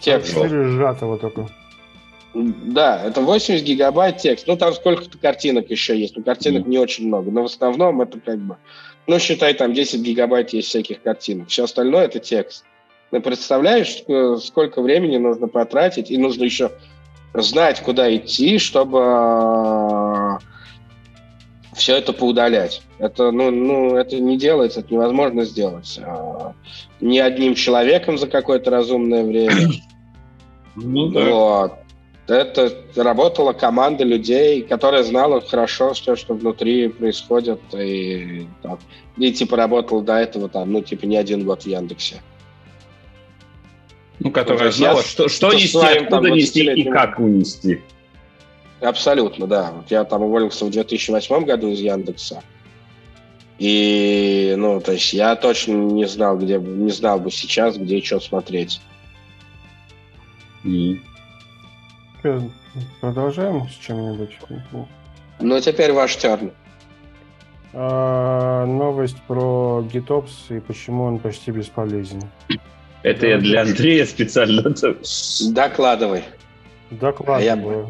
[0.00, 0.48] текста.
[0.48, 1.48] сжатого только.
[2.34, 4.46] Да, это 80 гигабайт текст.
[4.46, 6.16] Ну, там сколько-то картинок еще есть.
[6.16, 6.68] Ну, картинок mm.
[6.68, 7.30] не очень много.
[7.30, 8.56] Но в основном это как бы...
[9.06, 11.48] Ну, считай, там 10 гигабайт есть всяких картинок.
[11.48, 12.64] Все остальное это текст.
[13.10, 14.04] Ты представляешь,
[14.44, 16.12] сколько времени нужно потратить?
[16.12, 16.70] И нужно еще
[17.34, 20.38] знать, куда идти, чтобы
[21.80, 22.82] все это поудалять.
[22.98, 25.98] Это, ну, ну, это не делается, это невозможно сделать.
[26.02, 26.52] А,
[27.00, 29.68] ни одним человеком за какое-то разумное время.
[30.76, 31.24] Ну, да.
[31.30, 31.72] Вот.
[32.28, 38.78] Это работала команда людей, которая знала хорошо все, что внутри происходит, и, там,
[39.16, 42.22] и типа работал до этого там, ну, типа не один год в Яндексе.
[44.20, 47.80] Ну, которая знала, я, что, что нести, откуда нести и как унести.
[48.80, 49.72] Абсолютно, да.
[49.72, 52.42] Вот я там уволился в 2008 году из Яндекса.
[53.58, 58.04] И, ну, то есть я точно не знал, где, не знал бы сейчас, где и
[58.04, 58.80] что смотреть.
[60.64, 61.00] И?
[63.00, 64.38] Продолжаем с чем-нибудь?
[65.40, 66.52] Ну, теперь ваш терн.
[67.72, 72.22] А, новость про GitOps и почему он почти бесполезен.
[73.02, 74.74] Это я для Андрея специально.
[75.52, 76.24] Докладывай.
[76.90, 77.88] Докладываю.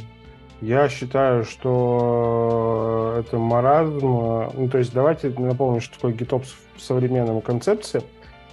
[0.60, 4.50] Я считаю, что это маразм.
[4.54, 8.02] Ну, то есть давайте напомним, что такое GitOps в современном концепции.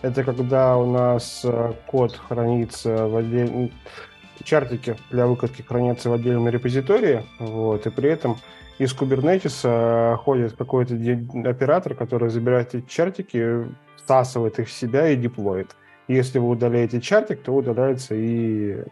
[0.01, 3.71] Это когда у нас э, код хранится в отдельном...
[4.43, 8.37] Чартики для выкатки хранятся в отдельном репозитории, вот, и при этом
[8.77, 10.93] из Kubernetes ходит какой-то
[11.43, 13.65] оператор, который забирает эти чартики,
[13.95, 15.75] всасывает их в себя и деплоит.
[16.07, 18.83] Если вы удаляете чартик, то удаляется и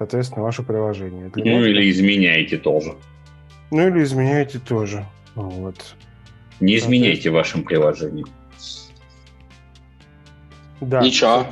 [0.00, 1.28] соответственно, ваше приложение.
[1.28, 2.94] Для ну, или изменяете тоже.
[3.70, 5.04] Ну, или изменяете тоже.
[5.34, 5.94] Вот.
[6.58, 8.28] Не изменяйте вашим приложением.
[10.80, 11.00] Да.
[11.00, 11.46] И чё?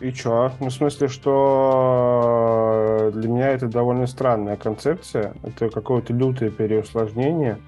[0.00, 0.52] И чё?
[0.60, 5.32] Ну, в смысле, что для меня это довольно странная концепция.
[5.42, 7.58] Это какое-то лютое переусложнение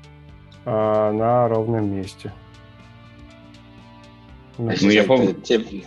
[0.67, 2.35] а, на ровном месте.
[4.59, 5.33] Ну, ну я помню.
[5.33, 5.85] Ты, ты,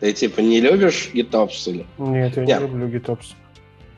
[0.00, 1.86] ты типа не любишь GitOps или?
[1.96, 2.60] Нет, я Нет.
[2.60, 3.34] не люблю GitOps.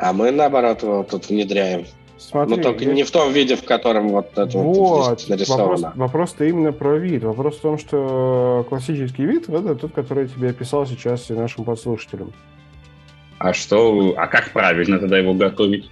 [0.03, 1.87] А мы, наоборот, его тут внедряем.
[2.19, 2.93] Смотри, Но только я...
[2.93, 5.69] не в том виде, в котором вот это вот, вот нарисовано.
[5.69, 7.23] Вопрос, вопрос-то именно про вид.
[7.23, 11.65] Вопрос в том, что классический вид– это тот, который я тебе описал сейчас и нашим
[11.65, 12.33] подслушателям.
[13.39, 15.89] А что, а как правильно тогда его готовить?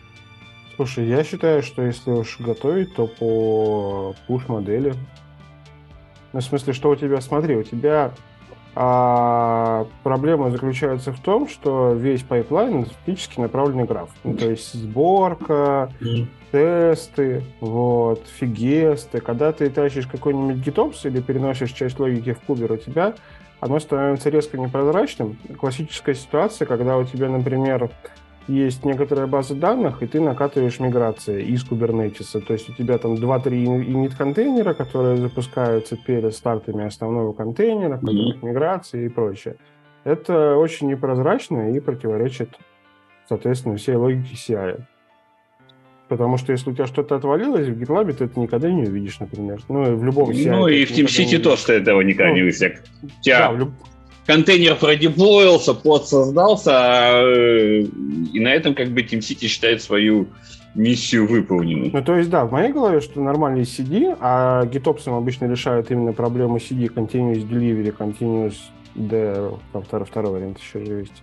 [0.75, 4.95] Слушай, я считаю, что если уж готовить, то по push-модели.
[6.33, 8.13] Ну, в смысле, что у тебя, смотри, у тебя
[8.75, 14.11] а проблема заключается в том, что весь pipeline фактически направленный граф.
[14.25, 15.93] Ну, то есть сборка,
[16.53, 19.21] тесты, вот, фигесты.
[19.21, 23.15] Когда ты тащишь какой-нибудь GitOps или переносишь часть логики в кубер, у тебя
[23.61, 25.37] оно становится резко непрозрачным.
[25.59, 27.91] Классическая ситуация, когда у тебя, например,
[28.49, 32.41] есть некоторая база данных, и ты накатываешь миграции из Kubernetes.
[32.41, 33.45] То есть у тебя там 2-3
[33.87, 38.45] init-контейнера, которые запускаются перед стартами основного контейнера, mm-hmm.
[38.45, 39.57] миграции и прочее.
[40.05, 42.51] Это очень непрозрачно и противоречит,
[43.29, 44.83] соответственно, всей логике CI.
[46.09, 49.61] Потому что если у тебя что-то отвалилось, в GitLab ты это никогда не увидишь, например.
[49.69, 50.51] Ну, в любом CI.
[50.51, 52.83] Ну, и в TeamCity тоже ты этого никогда ну, не увидишь.
[53.03, 53.71] У тебя да, в люб
[54.27, 56.71] контейнер продеплоился, под создался,
[57.15, 57.81] э,
[58.33, 60.29] и на этом как бы TeamCity считает свою
[60.75, 61.91] миссию выполненной.
[61.93, 66.13] Ну, то есть, да, в моей голове, что нормальный CD, а GitOps обычно решают именно
[66.13, 68.55] проблему CD, Continuous Delivery, Continuous
[68.95, 69.51] D,
[69.85, 71.23] второй, второй вариант еще есть.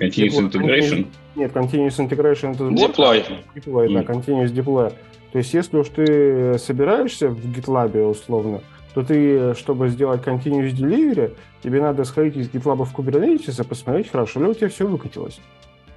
[0.00, 1.06] Continuous Integration?
[1.36, 2.64] Нет, Continuous Integration это.
[2.64, 3.24] Deploy.
[3.54, 4.92] Deploy, да, Continuous Deploy.
[5.32, 8.62] То есть, если уж ты собираешься в GitLab условно,
[8.94, 14.10] то ты, чтобы сделать Continuous Delivery, тебе надо сходить из GitLab в Kubernetes и посмотреть,
[14.10, 15.40] хорошо ли у тебя все выкатилось.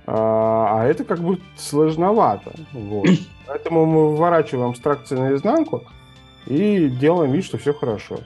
[0.06, 2.54] А, а это как бы сложновато.
[2.74, 3.08] Вот.
[3.48, 5.84] Поэтому мы выворачиваем абстракции наизнанку
[6.48, 8.20] и делаем вид, что все хорошо.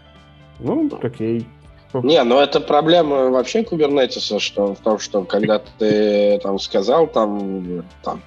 [0.60, 1.46] Ну, окей.
[1.94, 7.86] Не, ну это проблема вообще кубернетиса, что в том, что когда ты там сказал там,
[8.04, 8.22] там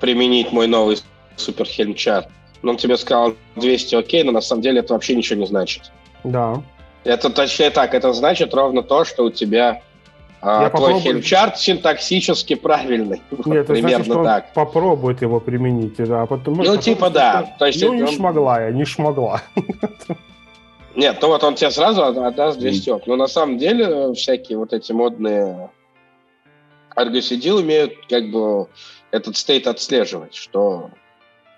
[0.00, 0.98] применить мой новый
[1.36, 2.28] суперхельмчат,
[2.62, 5.90] он тебе сказал 200 окей, но на самом деле это вообще ничего не значит.
[6.24, 6.62] Да.
[7.04, 9.82] Это точнее так, это значит ровно то, что у тебя
[10.42, 11.00] а, Я твой попробую.
[11.02, 13.22] хельмчарт синтаксически правильный.
[13.30, 14.52] Вот Нет, это примерно значит, что он так.
[14.54, 15.96] попробует его применить.
[15.96, 17.54] Да, а потом, Ну, потом типа да.
[17.58, 19.42] То есть Ну, не он- шмогла я, не шмогла.
[20.96, 23.06] Нет, ну вот он тебе сразу отдаст 200 ок.
[23.06, 25.70] Но на самом деле э, всякие вот эти модные
[26.96, 28.66] Argo CD умеют как бы
[29.10, 30.90] этот стейт отслеживать, что...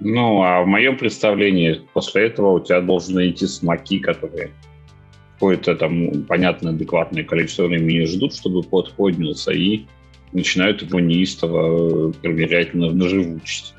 [0.04, 4.50] Ну, а в моем представлении после этого у тебя должны идти смоки, которые
[5.34, 9.86] какое-то там понятное адекватное количество времени ждут, чтобы под поднялся, и
[10.32, 13.74] начинают его неистово э, проверять на, на живучесть.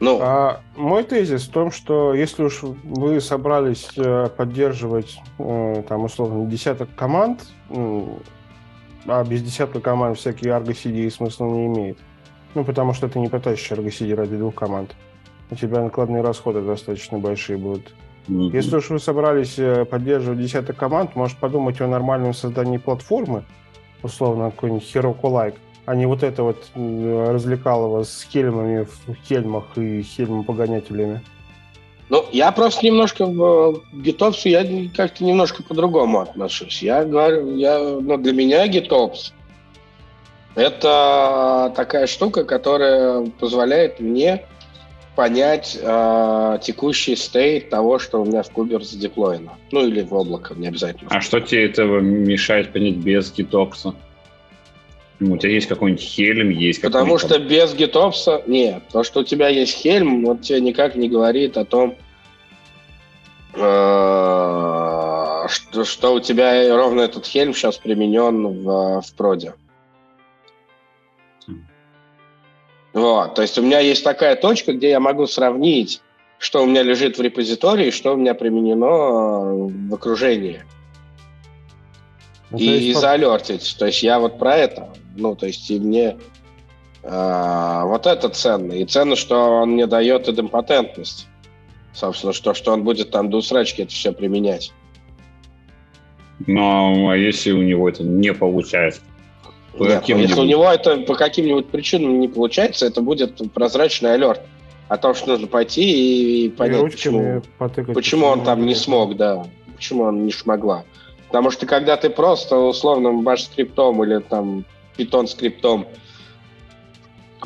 [0.00, 6.04] Ну, А, мой тезис в том, что если уж вы собрались э, поддерживать э, там
[6.04, 7.52] условно десяток команд,
[9.06, 11.98] а без десятка команд всякие CD смысла не имеет.
[12.54, 14.94] Ну, потому что ты не потащишь Argo CD ради двух команд.
[15.50, 17.92] У тебя накладные расходы достаточно большие будут.
[18.28, 18.50] Мгм.
[18.54, 23.44] Если уж вы собрались э, поддерживать десяток команд, может подумать о нормальном создании платформы,
[24.02, 31.20] условно какой-нибудь Heroku-like, а не вот это вот развлекалово с хельмами в хельмах и хельмопогонятелями.
[32.08, 36.82] ну, я просто немножко в GitOps, я как-то немножко по-другому отношусь.
[36.82, 39.32] Я говорю, я, ну, для меня GitOps
[40.54, 44.46] это такая штука, которая позволяет мне
[45.14, 49.52] понять э, текущий стейт того, что у меня в кубер задеплоено.
[49.70, 51.10] Ну, или в облако, не обязательно.
[51.12, 53.94] А что тебе этого мешает понять без гитокса?
[55.20, 58.42] Ну, у тебя есть какой-нибудь хелем, есть Потому что без гитопса...
[58.46, 61.96] Нет, то, что у тебя есть хельм, вот тебе никак не говорит о том,
[63.54, 63.60] э,
[65.48, 69.54] что, что у тебя ровно этот хельм сейчас применен в, в проде.
[72.94, 76.00] Вот, то есть у меня есть такая точка, где я могу сравнить,
[76.38, 80.62] что у меня лежит в репозитории, что у меня применено э, в окружении.
[82.50, 83.76] Ну, и, есть и заалертить.
[83.78, 84.90] То есть я вот про это.
[85.16, 86.18] Ну, то есть и мне
[87.02, 88.74] э, вот это ценно.
[88.74, 91.26] И ценно, что он мне дает идемпотентность.
[91.92, 94.72] Собственно, что, что он будет там до усрачки это все применять.
[96.46, 99.00] Но а если у него это не получается?
[99.78, 104.40] По Нет, если у него это по каким-нибудь причинам не получается, это будет прозрачный алерт
[104.88, 107.94] о том, что нужно пойти и, и понять, ручками почему, потыкать.
[107.94, 109.44] почему он там не смог, да.
[109.74, 110.84] Почему он не шмогла.
[111.26, 114.64] Потому что когда ты просто условным баш скриптом или там
[114.96, 115.86] питон скриптом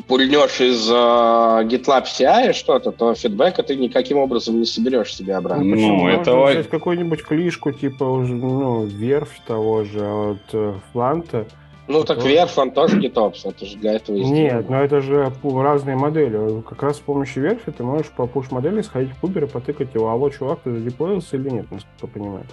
[0.07, 5.63] пульнешь из э, GitLab CI что-то, то фидбэка ты никаким образом не соберешь себе обратно.
[5.63, 6.07] Ну, почему?
[6.07, 11.47] это Можно взять какую-нибудь клишку, типа, ну, верфь того же от э, Фланта.
[11.89, 12.23] Ну, так.
[12.23, 16.61] Верф, он тоже GitOps, это же для этого и Нет, но это же разные модели.
[16.61, 20.11] Как раз с помощью верфи ты можешь по пуш-модели сходить в Кубер и потыкать его.
[20.11, 22.45] Алло, чувак, ты задеплоился или нет, насколько я понимаю.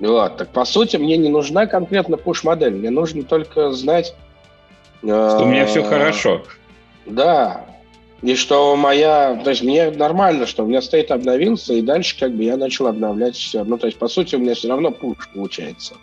[0.00, 4.16] Вот, так по сути мне не нужна конкретно push-модель, мне нужно только знать...
[5.02, 6.42] Что у меня все э, хорошо.
[7.04, 7.66] Да.
[8.22, 9.38] И что моя...
[9.44, 12.86] То есть мне нормально, что у меня стейт обновился, и дальше как бы я начал
[12.86, 13.62] обновлять все.
[13.62, 15.96] Ну, то есть, по сути, у меня все равно пуш получается.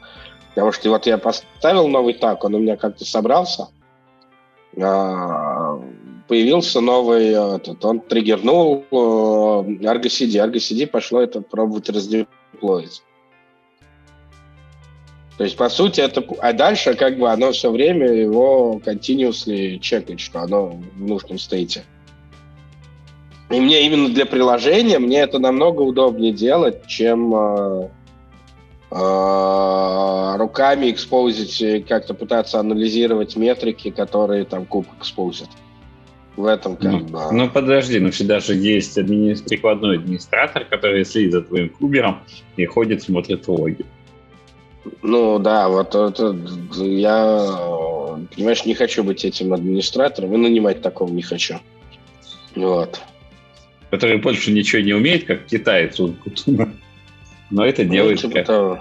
[0.53, 3.69] Потому что вот я поставил новый так, он у меня как-то собрался,
[4.81, 5.81] а,
[6.27, 10.35] появился новый этот, он триггернул э, Argo CD.
[10.35, 13.03] Argo CD пошло это пробовать раздеплоить.
[15.37, 16.23] То есть, по сути, это...
[16.39, 21.83] А дальше как бы оно все время его continuously чекает, что оно в нужном стейте.
[23.49, 27.89] И мне именно для приложения, мне это намного удобнее делать, чем э,
[28.91, 35.47] руками экспозить, и как-то пытаться анализировать метрики, которые там куб экспозит.
[36.35, 37.31] В этом как Ну, бы...
[37.31, 42.19] ну, подожди, ну всегда же есть админи- прикладной администратор, который следит за твоим кубером
[42.57, 43.85] и ходит, смотрит логи.
[45.01, 46.35] Ну да, вот это,
[46.75, 51.55] я, э, понимаешь, не хочу быть этим администратором и нанимать такого не хочу.
[52.55, 52.99] Вот.
[53.89, 56.15] Который больше ничего не умеет, как китаец у.
[57.51, 58.79] Но это делает Ну, типа того.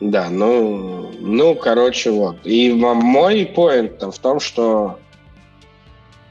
[0.00, 2.36] Да, ну, ну, короче, вот.
[2.44, 4.98] И мой поинт в том, что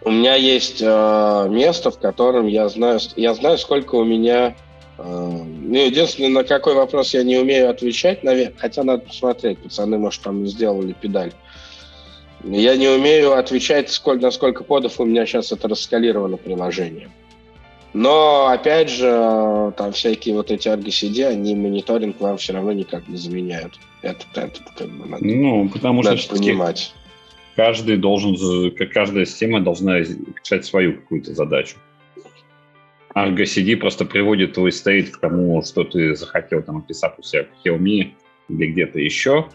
[0.04, 4.56] у меня есть э, место, в котором я знаю, я знаю, сколько у меня.
[5.00, 9.98] Э, ну, единственное, на какой вопрос я не умею отвечать, наверное, хотя надо посмотреть, пацаны,
[9.98, 11.34] может, там сделали педаль.
[12.44, 17.10] Я не умею отвечать, сколько, на сколько подов у меня сейчас это раскалировано приложение.
[17.96, 23.16] Но, опять же, там всякие вот эти ArgoCD, они мониторинг вам все равно никак не
[23.16, 23.80] заменяют.
[24.02, 26.94] Это, это как бы надо, ну, потому надо что понимать.
[27.56, 28.36] Каждый должен,
[28.94, 31.78] каждая система должна решать свою какую-то задачу.
[33.16, 37.66] ArgoCD просто приводит твой стейт к тому, что ты захотел там описать у себя в
[37.66, 38.12] Helm
[38.50, 39.48] или где-то еще.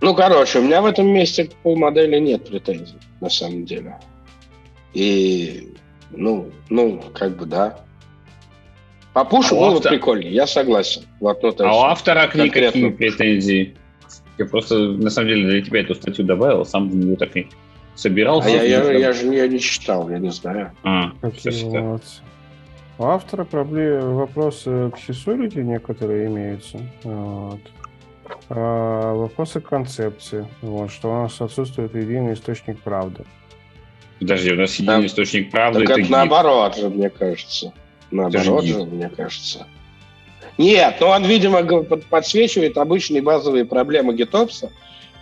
[0.00, 3.96] Ну, короче, у меня в этом месте к модели нет претензий, на самом деле.
[4.94, 5.72] И
[6.10, 7.78] ну, ну, как бы да.
[9.12, 9.92] По пушу а было автор...
[9.92, 11.02] прикольнее, я согласен.
[11.20, 13.76] Вот, ну, а у автора книг какие претензии?
[14.38, 17.48] Я просто, на самом деле, для тебя эту статью добавил, сам в нее так и
[17.94, 18.48] собирался.
[18.48, 20.72] А я, я, я же ее не читал, я не знаю.
[20.82, 22.02] А, вот.
[22.98, 26.80] У автора проблемы, вопросы к security некоторые имеются.
[27.02, 27.60] Вот.
[28.48, 30.46] А, вопросы концепции.
[30.62, 33.24] Вот, что у нас отсутствует единый источник правды.
[34.18, 35.06] Подожди, у нас единый да.
[35.06, 35.80] источник правды.
[35.80, 37.72] Так это, это наоборот же, мне кажется.
[38.10, 39.66] Наоборот же, мне кажется.
[40.58, 44.72] Нет, ну он, видимо, подсвечивает обычные базовые проблемы гитопса.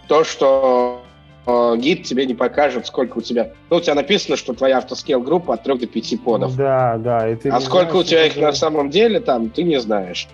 [0.07, 1.03] То, что
[1.47, 3.53] э, гид тебе не покажет, сколько у тебя...
[3.68, 6.57] Ну, у тебя написано, что твоя автоскейл группа от 3 до 5 подов.
[6.57, 7.28] Да, да.
[7.28, 10.28] И ты а сколько знаешь, у тебя их на самом деле там, ты не знаешь.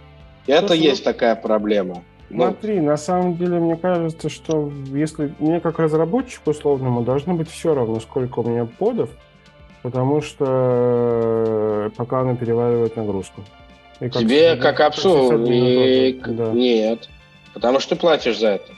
[0.46, 2.02] И это есть такая проблема.
[2.31, 7.51] Ну, Смотри, на самом деле, мне кажется, что если мне как разработчику условному должно быть
[7.51, 9.11] все равно, сколько у меня подов,
[9.83, 13.43] потому что э, пока она переваривает нагрузку.
[13.99, 16.20] И как Тебе как абсу и...
[16.24, 16.53] да.
[16.53, 17.09] нет,
[17.53, 18.72] потому что ты платишь за это.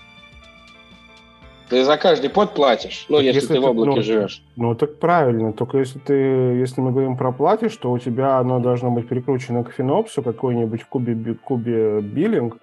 [1.69, 4.43] Ты за каждый под платишь, ну, если, если ты, в облаке ну, живешь.
[4.57, 5.55] Ну, так правильно.
[5.55, 9.65] Только если ты, если мы говорим про платишь, то у тебя оно должно быть прикручено
[9.65, 12.59] к Финопсу, какой-нибудь кубе, кубе биллинг,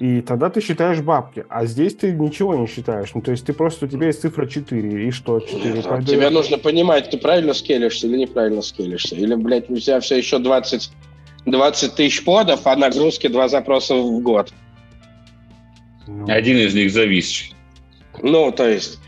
[0.00, 1.44] и тогда ты считаешь бабки.
[1.50, 3.10] А здесь ты ничего не считаешь.
[3.14, 5.06] Ну, то есть ты просто, у тебя есть цифра 4.
[5.06, 5.82] И что 4?
[5.90, 9.14] А тебе нужно понимать, ты правильно скелишься или неправильно скелишься.
[9.14, 10.90] Или, блядь, у тебя все еще 20,
[11.44, 14.54] 20 тысяч подов, а нагрузки два запроса в год.
[16.06, 16.24] Ну...
[16.30, 17.52] Один из них зависший.
[18.22, 18.98] Ну, то есть...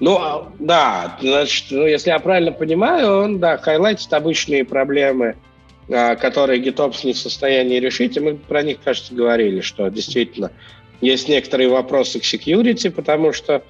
[0.00, 5.36] Ну, а, да, значит, ну, если я правильно понимаю, он, да, хайлайтит обычные проблемы–
[5.88, 10.52] которые GitOps не в состоянии решить, и мы про них, кажется, говорили, что действительно
[11.00, 13.62] есть некоторые вопросы к security, потому что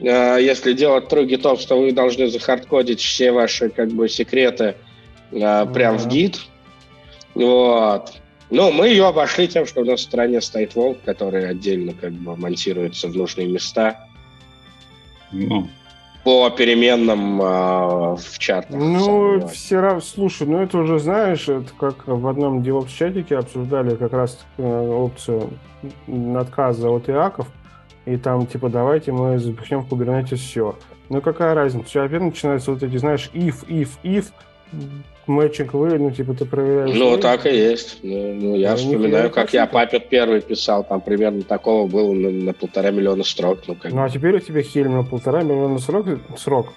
[0.00, 4.74] э, если делать true GitOps, то вы должны захардкодить все ваши как бы секреты
[5.30, 5.72] э, mm-hmm.
[5.72, 6.36] прям в Git.
[7.34, 8.12] Вот.
[8.50, 12.12] Ну, мы ее обошли тем, что у нас в стране стоит Волк, который отдельно как
[12.12, 14.08] бы монтируется в нужные места.
[15.32, 15.68] Ну,
[16.24, 17.44] по переменным э,
[18.16, 18.70] в чатах.
[18.70, 23.94] Ну, все равно, слушай, ну это уже знаешь, это как в одном DevOps чатике обсуждали
[23.94, 25.50] как раз э, опцию
[26.36, 27.46] отказа от ИАКов,
[28.06, 30.76] и там типа давайте мы запихнем в Kubernetes все.
[31.10, 32.02] Ну какая разница?
[32.02, 34.26] Опять начинаются вот эти, знаешь, if, if, if,
[35.26, 36.96] мэтчинг вы, ну, типа, ты проверяешь...
[36.96, 37.98] Ну, так и есть.
[38.02, 42.30] Ну, ну я, я вспоминаю, как я Папет первый писал, там примерно такого было на,
[42.30, 43.60] на полтора миллиона строк.
[43.66, 43.92] Ну, как...
[43.92, 46.06] ну, а теперь у тебя Хельм на полтора миллиона срок,
[46.36, 46.72] срок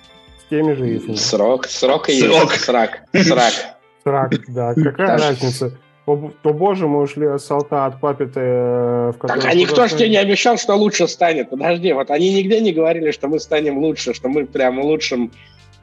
[0.45, 1.15] с теми же ифами.
[1.15, 2.51] Срок, срок и срок.
[2.51, 2.65] есть.
[2.65, 3.03] Срак.
[3.13, 3.53] Срак.
[4.03, 4.73] Срак, да.
[4.83, 5.77] Какая разница?
[6.05, 8.39] О, то боже, мы ушли от салта, от папиты.
[8.39, 11.49] Э, в так, а никто же тебе не обещал, что лучше станет.
[11.49, 15.33] Подожди, вот они нигде не говорили, что мы станем лучше, что мы прям лучшим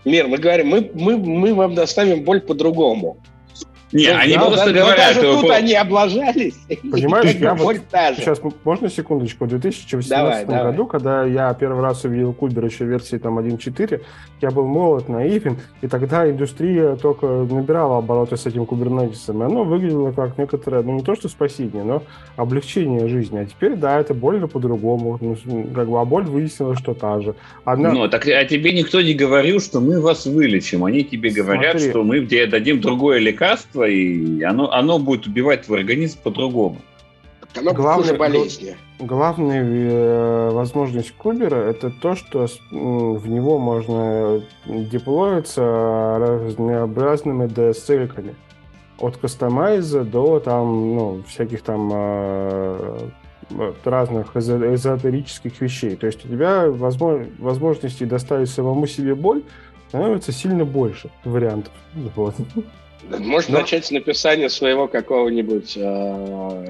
[0.04, 3.16] Мир, мы говорим, мы, мы, мы вам доставим боль по-другому.
[3.92, 5.14] Не, ну, они да, просто да, говорят...
[5.14, 6.54] даже тут они облажались.
[6.90, 7.76] Понимаешь, я вот
[8.16, 10.88] сейчас, можно секундочку, в 2018 давай, году, давай.
[10.88, 14.00] когда я первый раз увидел Кубер еще версии там 1.4,
[14.40, 19.64] я был молод, наивен, и тогда индустрия только набирала обороты с этим кубернетисом, и оно
[19.64, 22.02] выглядело как некоторое, ну не то что спасение, но
[22.36, 23.38] облегчение жизни.
[23.38, 25.36] А теперь, да, это больно по-другому, ну,
[25.74, 27.34] как бы, а боль выяснилась, что та же.
[27.64, 27.92] Одна...
[27.92, 30.84] Ну, так а тебе никто не говорил, что мы вас вылечим.
[30.84, 31.90] Они тебе говорят, Смотри.
[31.90, 36.78] что мы тебе дадим другое лекарство, и оно, оно будет убивать твой организм по-другому.
[37.56, 38.76] Оно главное, болезни.
[38.98, 45.62] Главная э, возможность Кубера это то, что в него можно деплоиться
[46.18, 48.34] разнообразными ds
[48.98, 52.98] От кастомайза до там, ну, всяких там э,
[53.84, 55.96] разных эзотерических вещей.
[55.96, 59.42] То есть у тебя возможно, возможности доставить самому себе боль
[59.88, 61.72] становится сильно больше вариантов.
[62.16, 62.34] Вот.
[63.10, 63.60] Можно Но...
[63.60, 65.80] начать с написания своего какого-нибудь э,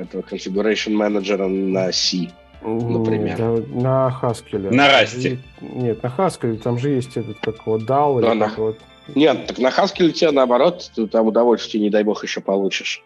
[0.03, 2.29] этого configuration менеджера на C,
[2.63, 3.37] например.
[3.37, 4.75] Да, на Haskell.
[4.75, 5.39] На Расте.
[5.61, 8.21] Нет, на Haskell там же есть этот как вот DAO.
[8.21, 8.53] Да, на...
[8.57, 8.79] вот...
[9.15, 13.03] Нет, так на Haskell тебе наоборот, ты там удовольствие, не дай бог, еще получишь.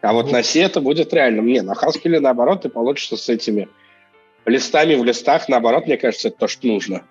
[0.00, 0.32] А вот ну...
[0.32, 1.40] на C это будет реально.
[1.40, 3.68] Не, на Haskell наоборот ты получишься с этими
[4.44, 7.02] листами в листах, наоборот, мне кажется, это то, что нужно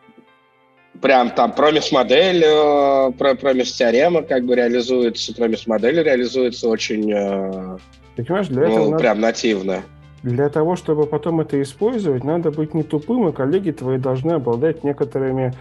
[1.00, 7.78] прям там промис-модель, э, промис-теорема как бы реализуется, промис-модель реализуется очень э,
[8.16, 9.28] понимаешь, для ну, этого прям надо...
[9.28, 9.84] нативно.
[10.24, 14.84] Для того, чтобы потом это использовать, надо быть не тупым, и коллеги твои должны обладать
[14.84, 15.54] некоторыми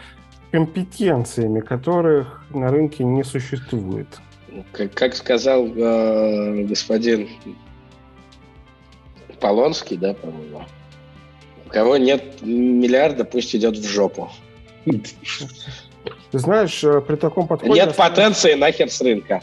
[0.51, 4.09] компетенциями, которых на рынке не существует.
[4.73, 7.29] Как, как сказал э, господин
[9.39, 10.63] Полонский, да, по-моему,
[11.67, 14.29] у кого нет миллиарда, пусть идет в жопу.
[14.85, 17.75] Ты знаешь, э, при таком подходе...
[17.75, 19.43] Нет потенции нахер с рынка.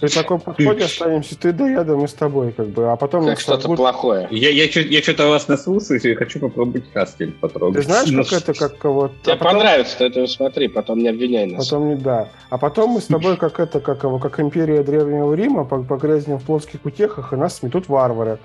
[0.00, 3.26] При таком подходе останемся ты да я, да мы с тобой, как бы, а потом...
[3.26, 3.78] Как что-то будет...
[3.78, 4.28] плохое.
[4.30, 7.82] Я, я, я что-то вас наслушаюсь и хочу попробовать Хаскель потрогать.
[7.82, 9.12] Ты знаешь, как это, как вот...
[9.22, 9.54] Тебе а потом...
[9.54, 11.66] понравится, ты это смотри, потом не обвиняй нас.
[11.66, 12.28] Потом не, да.
[12.48, 16.44] А потом мы с тобой, как это, как его, как империя Древнего Рима, погрязнем в
[16.44, 18.38] плотских утехах, и нас сметут варвары.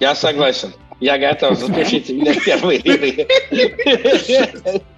[0.00, 0.72] Я согласен.
[1.00, 1.58] Я готов.
[1.58, 3.26] Запишите меня в первые ряды.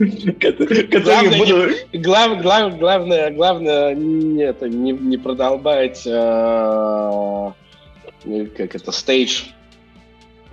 [0.00, 1.68] Главное, буду...
[1.92, 7.52] глав, глав, главное, главное не, это, не, не продолбать э,
[8.56, 9.42] как это, стейдж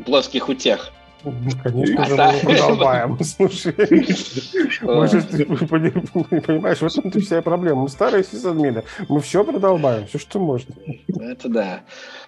[0.06, 0.92] плоских утех.
[1.64, 3.20] Конечно же, мы продолбаем.
[3.24, 3.74] Слушай,
[4.82, 7.84] мы же, понимаешь, в этом-то вся проблема.
[7.84, 10.76] Мы старые сисадмины, мы все продолбаем, все, что можно.
[11.08, 11.82] Это да.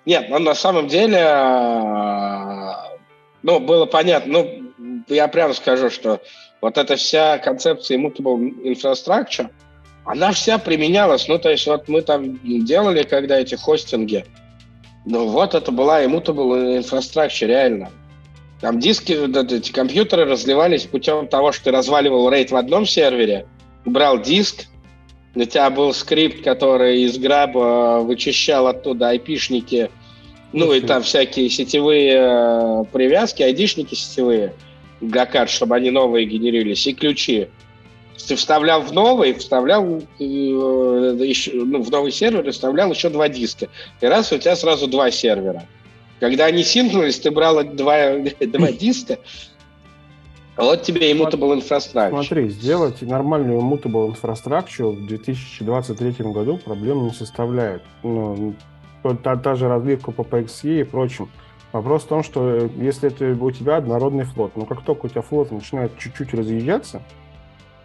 [0.05, 2.71] Нет, но на самом деле, э,
[3.43, 4.68] ну, было понятно, ну,
[5.09, 6.21] я прямо скажу, что
[6.61, 9.49] вот эта вся концепция immutable infrastructure,
[10.05, 11.27] она вся применялась.
[11.27, 14.25] Ну, то есть вот мы там делали, когда эти хостинги,
[15.05, 17.91] ну, вот это была immutable infrastructure, реально.
[18.61, 19.13] Там диски,
[19.55, 23.47] эти компьютеры разливались путем того, что ты разваливал рейд в одном сервере,
[23.85, 24.65] брал диск,
[25.35, 29.89] у тебя был скрипт, который из граба вычищал оттуда айпишники,
[30.51, 34.53] ну и там всякие сетевые э, привязки, айдишники сетевые–
[35.01, 37.47] гакат, чтобы они новые генерились, и ключи.
[38.27, 43.29] Ты вставлял в новый, вставлял э, еще, ну, в новый сервер и вставлял еще два
[43.29, 43.69] диска.
[44.01, 45.63] И раз у тебя сразу два сервера.
[46.19, 49.17] Когда они синкнулись, ты брал два, два диска,
[50.59, 52.09] вот тебе immutable infrastructure.
[52.09, 57.81] Смотри, сделать нормальную immutable infrastructure в 2023 году проблем не составляет.
[58.03, 58.53] Ну,
[59.23, 61.29] та, та же разбивка по PXE и прочим.
[61.71, 65.09] Вопрос в том, что э, если это у тебя однородный флот, но как только у
[65.09, 67.01] тебя флот начинает чуть-чуть разъезжаться,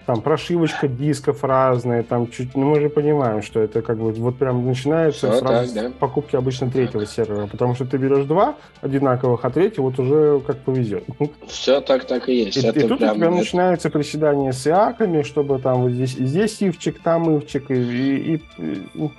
[0.07, 4.39] там прошивочка дисков разная, там чуть, ну мы же понимаем, что это как бы вот
[4.39, 5.93] прям начинается Все, сразу так, да.
[5.99, 10.59] покупки обычно третьего сервера, потому что ты берешь два одинаковых, а третий вот уже как
[10.59, 11.05] повезет.
[11.47, 12.57] Все так, так и есть.
[12.57, 13.13] И, и тут прям...
[13.13, 17.75] у тебя начинается приседание с иаками, чтобы там вот здесь, здесь ивчик, там ивчик, и,
[17.75, 19.11] и, и...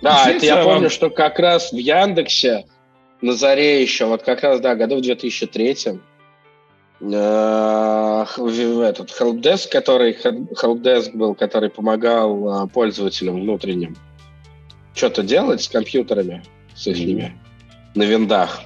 [0.00, 0.64] Да, Здесь это я вам...
[0.64, 2.66] помню, что как раз в Яндексе
[3.20, 5.74] на заре еще, вот как раз, да, году в 2003 э,
[7.00, 13.96] этот helpdesk, который helpdesk был, который помогал э, пользователям внутренним
[14.94, 16.42] что-то делать с компьютерами,
[16.74, 17.30] с их mm-hmm.
[17.94, 18.62] на виндах.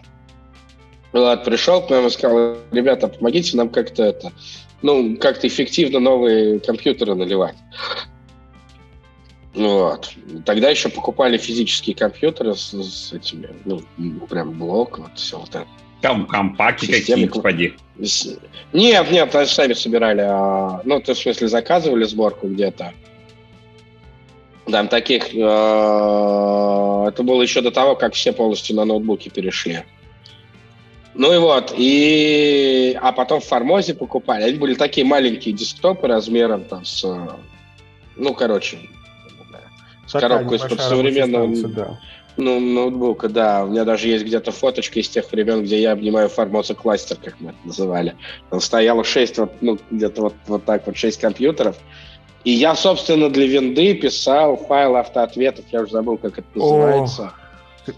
[1.12, 4.32] Влад пришел к нам и сказал, ребята, помогите нам как-то это,
[4.80, 7.56] ну, как-то эффективно новые компьютеры наливать.
[9.54, 10.10] Вот.
[10.46, 13.82] Тогда еще покупали физические компьютеры с, с этими, ну,
[14.28, 15.66] прям блок, вот все вот это.
[16.00, 17.74] Там компаки какие-то, поди.
[18.72, 20.22] Нет, нет, они сами собирали.
[20.22, 22.92] А, ну, то, в смысле, заказывали сборку где-то.
[24.70, 25.34] Там таких...
[25.34, 29.84] Э, это было еще до того, как все полностью на ноутбуки перешли.
[31.14, 32.98] Ну и вот, и...
[33.00, 34.44] А потом в Формозе покупали.
[34.44, 37.04] Они были такие маленькие десктопы размером там с...
[38.16, 38.78] Ну, короче,
[40.10, 41.98] коробку из-под современного да.
[42.36, 43.64] ну, ноутбука, да.
[43.64, 47.40] У меня даже есть где-то фоточка из тех времен, где я обнимаю Formosa кластер, как
[47.40, 48.16] мы это называли.
[48.50, 51.76] Там стояло 6, вот, ну, где-то вот, вот так вот, 6 компьютеров.
[52.44, 57.32] И я, собственно, для винды писал файл автоответов, я уже забыл, как это называется.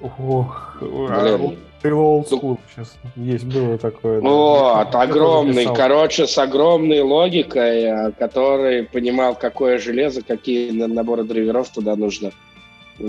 [0.01, 1.59] Ох, Блин.
[1.85, 4.19] Ты old school сейчас есть, было такое.
[4.19, 5.03] Вот, да.
[5.03, 12.33] огромный, короче, с огромной логикой, э, который понимал, какое железо, какие наборы драйверов туда нужно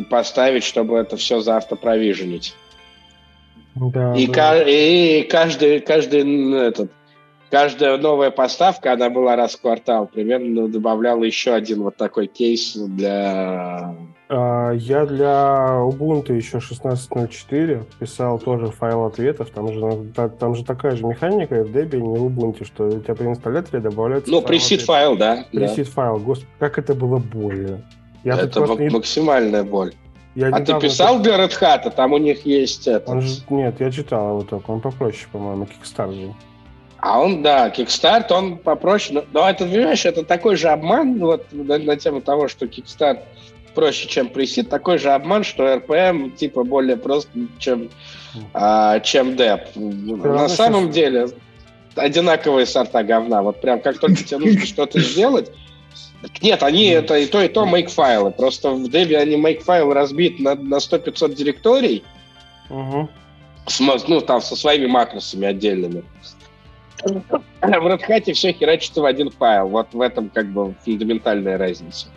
[0.09, 2.53] поставить, чтобы это все за автопровиженить.
[3.75, 4.61] Да, и, да.
[4.61, 6.91] и каждый, каждый этот,
[7.49, 12.73] каждая новая поставка, она была раз в квартал, примерно добавляла еще один вот такой кейс
[12.75, 13.95] для...
[14.27, 19.51] А, я для Ubuntu еще 16.04 писал тоже файл ответов.
[19.51, 23.13] Там же, там же такая же механика в Debian и в Ubuntu, что у тебя
[23.13, 24.31] при инсталляторе добавляется...
[24.31, 25.45] Ну, пресит файл, да.
[25.51, 26.17] Пресит файл.
[26.17, 27.81] Господи, как это было больно.
[28.23, 29.93] Я это максимальная боль.
[30.33, 31.89] Я а ты писал для Red Hat?
[31.95, 33.09] Там у них есть это...
[33.09, 33.41] Он же...
[33.49, 34.69] Нет, я читал его только.
[34.69, 36.33] Он попроще, по-моему, Kickstarter.
[36.99, 39.19] А он, да, Kickstart, он попроще.
[39.19, 43.19] Но, но это, понимаешь, это такой же обман вот на, на тему того, что Kickstart
[43.75, 47.29] проще, чем пресид, такой же обман, что RPM типа более просто,
[47.59, 47.89] чем,
[48.53, 49.35] а, чем.
[49.35, 51.27] Да, на самом деле
[51.95, 53.41] одинаковые сорта говна.
[53.41, 55.51] Вот прям как только тебе нужно что-то сделать,
[56.41, 58.31] нет, они это и то, и то make-файлы.
[58.31, 62.03] Просто в Debian они make-файл разбит на, на 100-500 директорий.
[62.69, 63.09] Угу.
[63.67, 66.03] С, ну, там со своими макросами отдельными.
[67.61, 69.67] В Red Hat все херачится в один файл.
[69.67, 72.07] Вот в этом как бы фундаментальная разница.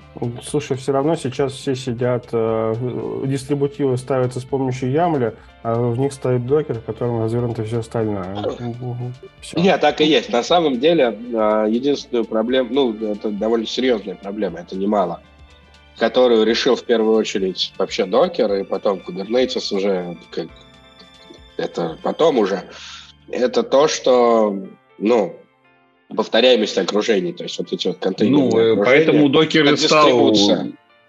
[0.42, 2.74] Слушай, все равно сейчас все сидят, э,
[3.24, 8.36] дистрибутивы ставятся с помощью Ямля, а в них стоит докер, в котором развернуто все остальное.
[9.40, 9.60] Все.
[9.60, 10.30] Нет, так и есть.
[10.30, 15.20] На самом деле, э, единственную проблему, ну, это довольно серьезная проблема, это немало,
[15.98, 20.48] которую решил в первую очередь вообще докер, и потом Kubernetes уже, как,
[21.56, 22.64] это потом уже,
[23.30, 24.56] это то, что,
[24.98, 25.36] ну,
[26.14, 30.34] повторяемость окружений, то есть вот эти вот контейнерные Ну, поэтому докер стал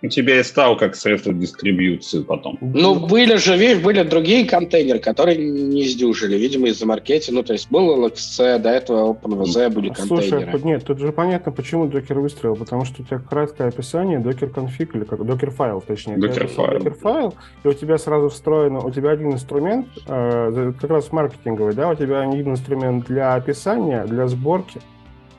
[0.02, 2.58] у тебя и стал как средство дистрибьюции потом.
[2.62, 7.40] Ну, были же, видишь, были другие контейнеры, которые не сдюжили, видимо, из-за маркетинга.
[7.40, 10.50] Ну, то есть был LXC, до этого OpenVZ были контейнеры.
[10.52, 14.50] Слушай, нет, тут же понятно, почему докер выстрелил, потому что у тебя краткое описание, докер
[14.50, 16.18] конфиг, или как докер файл, точнее.
[16.18, 16.80] Докер файл.
[16.80, 17.34] Докер файл,
[17.64, 21.96] и у тебя сразу встроено, у тебя один инструмент, э, как раз маркетинговый, да, у
[21.96, 24.80] тебя один инструмент для описания, для сборки,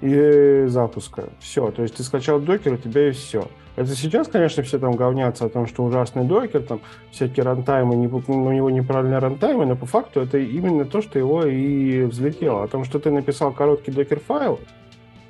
[0.00, 1.30] и запуска.
[1.40, 1.70] Все.
[1.70, 3.48] То есть ты скачал докер, у тебя и все.
[3.76, 6.80] Это сейчас, конечно, все там говнятся о том, что ужасный докер, там
[7.12, 11.18] всякие рантаймы, не, ну, у него неправильные рантаймы, но по факту это именно то, что
[11.18, 12.64] его и взлетело.
[12.64, 14.60] О том, что ты написал короткий докер-файл,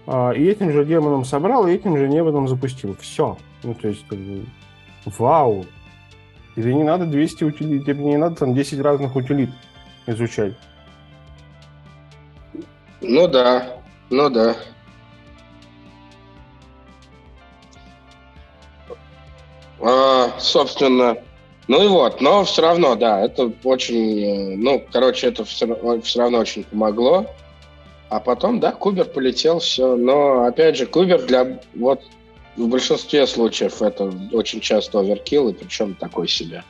[0.06, 2.96] а, и этим же демоном собрал, и этим же демоном запустил.
[3.00, 3.36] Все.
[3.62, 4.44] Ну, то есть, как бы,
[5.04, 5.66] вау.
[6.56, 9.50] Тебе не надо 200 утилит, тебе не надо там 10 разных утилит
[10.06, 10.54] изучать.
[13.00, 13.79] Ну да,
[14.10, 14.56] ну да.
[19.80, 21.16] А, собственно,
[21.68, 26.18] ну и вот, но все равно, да, это очень, э, ну, короче, это все, все
[26.18, 27.26] равно очень помогло.
[28.08, 29.94] А потом, да, Кубер полетел, все.
[29.94, 32.02] Но, опять же, Кубер для, вот,
[32.56, 36.64] в большинстве случаев это очень часто оверкил, и причем такой себе.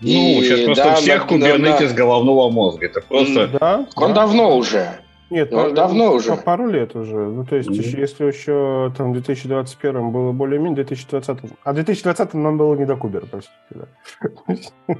[0.00, 2.86] Ну, и, сейчас просто да, у всех на, Kubernetes на, головного мозга.
[2.86, 3.46] Это просто...
[3.60, 4.14] Да, Он да.
[4.14, 5.00] давно уже.
[5.30, 6.36] Нет, ну, давно уже.
[6.36, 7.16] Пару лет уже.
[7.16, 8.00] Ну, то есть, mm-hmm.
[8.00, 11.38] если еще там в 2021 было более-менее, 2020...
[11.62, 13.54] А в 2020 нам было не до Кубера, простите.
[13.70, 14.94] Да.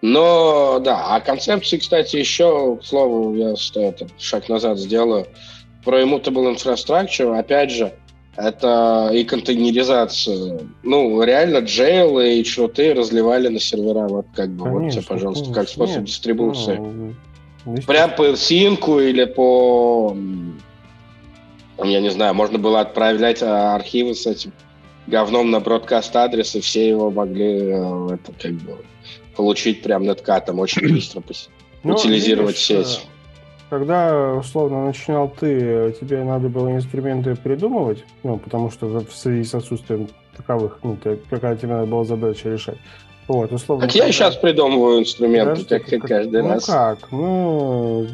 [0.00, 5.26] Но, да, а концепции, кстати, еще, к слову, я это, шаг назад сделаю,
[5.84, 7.92] про Immutable Infrastructure, опять же,
[8.36, 10.60] это и контейнеризация.
[10.84, 15.44] Ну, реально, джейл и шруты разливали на сервера, вот как бы, конечно, вот тебе, пожалуйста,
[15.44, 16.76] конечно, как способ нет, дистрибуции.
[16.76, 17.14] Ну,
[17.86, 20.16] Прям по синку или по...
[21.82, 24.52] Я не знаю, можно было отправлять а, архивы с этим
[25.06, 28.78] говном на бродкаст адрес, и все его могли э, это, как бы,
[29.36, 31.22] получить прям неткатом, очень быстро
[31.82, 33.06] ну, утилизировать видишь, сеть.
[33.70, 39.54] Когда, условно, начинал ты, тебе надо было инструменты придумывать, ну, потому что в связи с
[39.54, 40.98] отсутствием таковых, ну,
[41.30, 42.78] какая тебе надо была задача решать.
[43.28, 43.86] Вот, условно.
[43.86, 46.66] Так я и сейчас придумываю инструменты, как, как каждый ну раз.
[46.66, 48.06] Ну как, ну,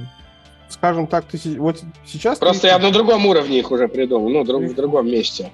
[0.68, 2.38] скажем так, ты вот сейчас...
[2.38, 2.66] Просто ты...
[2.68, 5.52] я на другом уровне их уже придумал, ну, друг, в другом месте.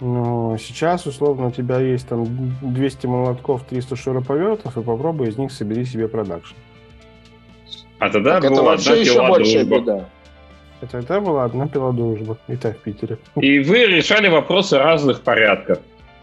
[0.00, 2.24] Ну, сейчас, условно, у тебя есть там
[2.62, 6.54] 200 молотков, 300 шуруповертов, и попробуй из них собери себе продакшн.
[7.98, 10.08] А тогда так была одна еще больше беда.
[10.82, 13.18] И тогда была одна пила дружбы, и так в Питере.
[13.36, 15.80] И вы решали вопросы разных порядков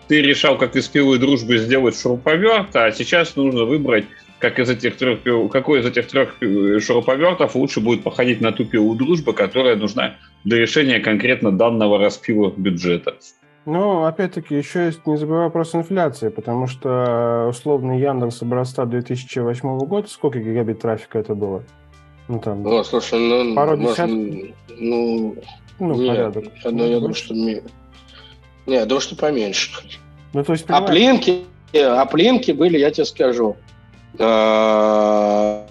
[0.07, 4.05] ты решал, как из пилы дружбы сделать шуруповерт, а сейчас нужно выбрать,
[4.39, 5.19] как из этих трех,
[5.51, 6.35] какой из этих трех
[6.83, 12.51] шуруповертов лучше будет походить на ту пилу дружбы, которая нужна для решения конкретно данного распила
[12.55, 13.15] бюджета.
[13.65, 20.07] Ну, опять-таки, еще есть, не забывай вопрос инфляции, потому что условный Яндекс образца 2008 года,
[20.07, 21.63] сколько гигабит трафика это было?
[22.27, 24.09] Ну, там, О, слушай, ну, пару десятков?
[24.79, 25.35] Ну,
[25.77, 26.45] ну, нет, порядок.
[26.63, 27.35] Я, ну, я думаю, что...
[28.71, 29.69] Не, думаю, что поменьше.
[30.31, 31.41] Ну, то есть, а плинки,
[31.73, 33.57] а плинки были, я тебе скажу,
[34.17, 35.65] а,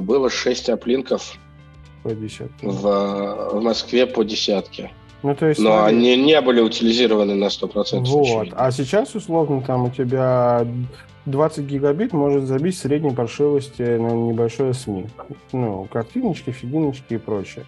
[0.00, 1.38] было 6 оплинков
[2.02, 2.68] по десятке?
[2.68, 4.90] В, в Москве по десятке.
[5.22, 8.06] Ну, то есть, Но смотри, они не были утилизированы на 100% Вот.
[8.06, 8.52] случаев.
[8.58, 10.66] А сейчас, условно, там у тебя
[11.24, 15.06] 20 гигабит может забить средней паршивости на небольшое СМИ.
[15.52, 17.64] Ну, картиночки, фигиночки и прочее.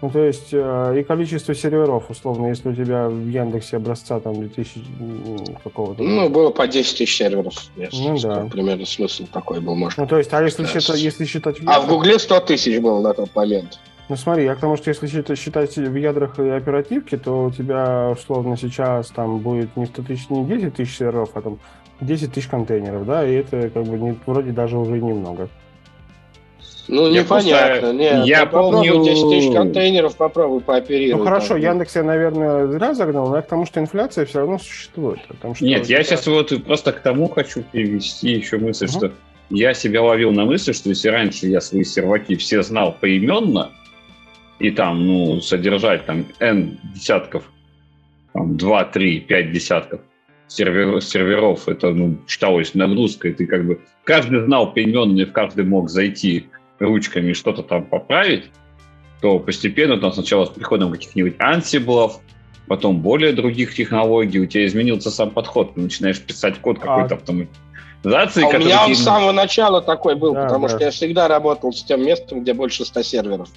[0.00, 4.34] Ну, то есть, э, и количество серверов, условно, если у тебя в Яндексе образца там
[4.34, 6.04] 2000 м, какого-то...
[6.04, 7.54] Ну, было по 10 тысяч серверов.
[7.76, 8.46] если Ну да.
[8.50, 9.98] Примерно смысл такой был, может.
[9.98, 10.68] Ну, то есть, а если, Да.
[10.68, 11.56] считать, если считать...
[11.66, 13.80] А в Гугле 100 тысяч было на тот момент.
[14.08, 17.50] Ну смотри, я к тому, что если считать, считать в ядрах и оперативке, то у
[17.50, 21.58] тебя условно сейчас там будет не 100 тысяч, не 10 тысяч серверов, а там
[22.00, 25.50] 10 тысяч контейнеров, да, и это как бы не, вроде даже уже немного.
[26.88, 27.80] Ну, Я непонятно.
[27.80, 31.18] просто- Нет, я ну, помню- 10 тысяч контейнеров, попробуй пооперировать.
[31.22, 31.60] Ну хорошо, там.
[31.60, 35.20] Яндекс я, наверное, зря загнал, но я к тому, что инфляция все равно существует.
[35.28, 38.92] Потому что Нет, я сейчас вот просто к тому хочу привести еще мысль, Мгм.
[38.92, 39.12] что
[39.50, 43.70] я себя ловил на мысли, что если раньше я свои серваки все знал поименно,
[44.58, 47.44] и там, ну, содержать там N десятков,
[48.32, 50.00] там, 2, 3, 5 десятков
[50.46, 55.64] сервер, серверов, это, ну, считалось нагрузкой, ты как бы, каждый знал поименно, и в каждый
[55.66, 56.46] мог зайти
[56.78, 58.44] ручками и что-то там поправить,
[59.20, 62.20] то постепенно там сначала с приходом каких-нибудь ансиблов,
[62.68, 68.44] потом более других технологий, у тебя изменился сам подход, ты начинаешь писать код какой-то автоматизации,
[68.44, 70.74] А у меня он с самого начала такой был, Да, потому да.
[70.74, 73.48] что я всегда работал с тем местом, где больше 100 серверов.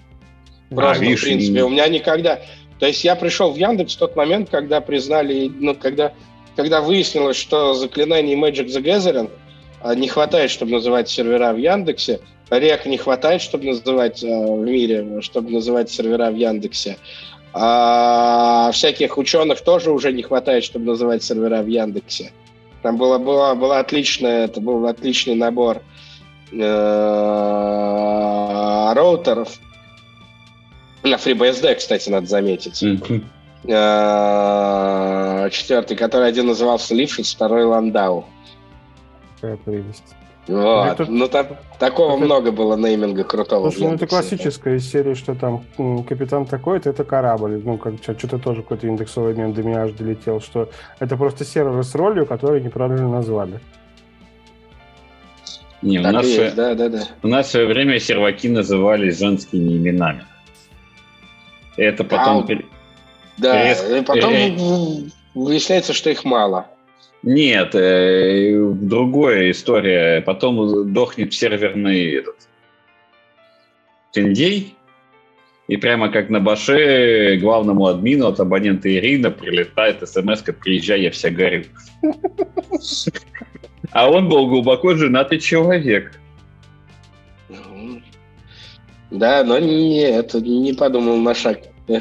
[0.70, 2.40] Просто, видишь, в принципе, и- у меня никогда...
[2.80, 6.14] То есть я пришел в Яндекс в тот момент, когда признали, ну, когда,
[6.56, 9.30] когда выяснилось, что заклинание Magic the Gathering
[9.82, 12.22] а, не хватает, чтобы называть сервера в Яндексе,
[12.60, 16.98] рек не хватает, чтобы называть а, в мире, чтобы называть сервера в Яндексе.
[17.54, 22.32] А всяких ученых тоже уже не хватает, чтобы называть сервера в Яндексе.
[22.82, 25.82] Там была, была, была отличная, это был отличный набор
[26.52, 26.58] э,
[28.96, 29.60] роутеров.
[31.04, 32.84] На FreeBSD, кстати, надо заметить.
[33.64, 38.26] Э, Четвертый, который один назывался Лившиц, второй Ландау.
[39.36, 40.16] Какая прелесть.
[40.48, 41.00] Вот.
[41.00, 41.48] Это- ну, та-
[41.80, 43.70] такого это- много было нейминга крутого.
[43.70, 45.64] в Слушай, ну это классическая из серии, что там
[46.04, 47.62] капитан такой-то, это корабль.
[47.64, 50.70] Ну, как что-то тоже какой-то индексовый мем до меня аж долетел, что
[51.00, 53.60] это просто сервер с ролью, который неправильно назвали.
[55.82, 57.04] Не, у Так нас, и э, есть, да, да, да.
[57.24, 60.26] у нас в свое время серваки назывались женскими именами.
[61.78, 62.40] Это потом...
[62.40, 62.66] А, пере-
[63.38, 66.68] Да, Резко- и потом м, выясняется, что их мало.
[67.24, 70.22] Нет, э, другая история.
[70.22, 72.36] Потом дохнет серверный этот
[74.12, 74.76] тендей,
[75.68, 81.30] и прямо как на баше главному админу от абонента Ирина прилетает смс «Приезжай, я вся
[81.30, 81.66] горю».
[83.94, 86.18] А он был глубоко женатый человек.
[89.10, 91.60] Да, но не, это не подумал на шаг.
[91.88, 92.00] Да.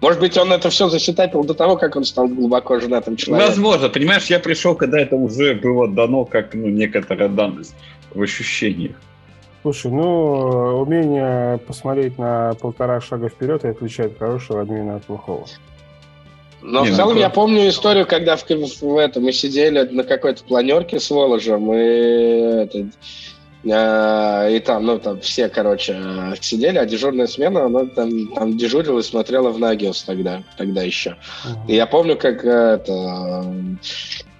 [0.00, 3.48] Может быть, он это все засчитапил до того, как он стал глубоко женатым человеком.
[3.48, 7.74] Возможно, понимаешь, я пришел, когда это уже было дано как ну, некоторая данность
[8.14, 8.96] в ощущениях.
[9.62, 15.46] Слушай, ну, умение посмотреть на полтора шага вперед и отличает хорошего админа от плохого.
[16.62, 17.20] Но Не, в ну, целом круто.
[17.20, 21.78] я помню историю, когда в, в этом мы сидели на какой-то планерке с Воложем, и,
[21.78, 22.86] это,
[23.62, 25.94] и там, ну, там все, короче,
[26.40, 31.16] сидели, а дежурная смена, она там, там дежурила и смотрела в Нагиос тогда, тогда еще.
[31.68, 33.44] И я помню, как э, это,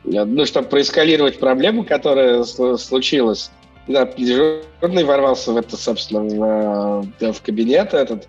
[0.04, 3.50] э, ну, чтобы проэскалировать проблему, которая слу- случилась,
[3.86, 8.26] да, дежурный ворвался в это, собственно, в, э, в кабинет этот,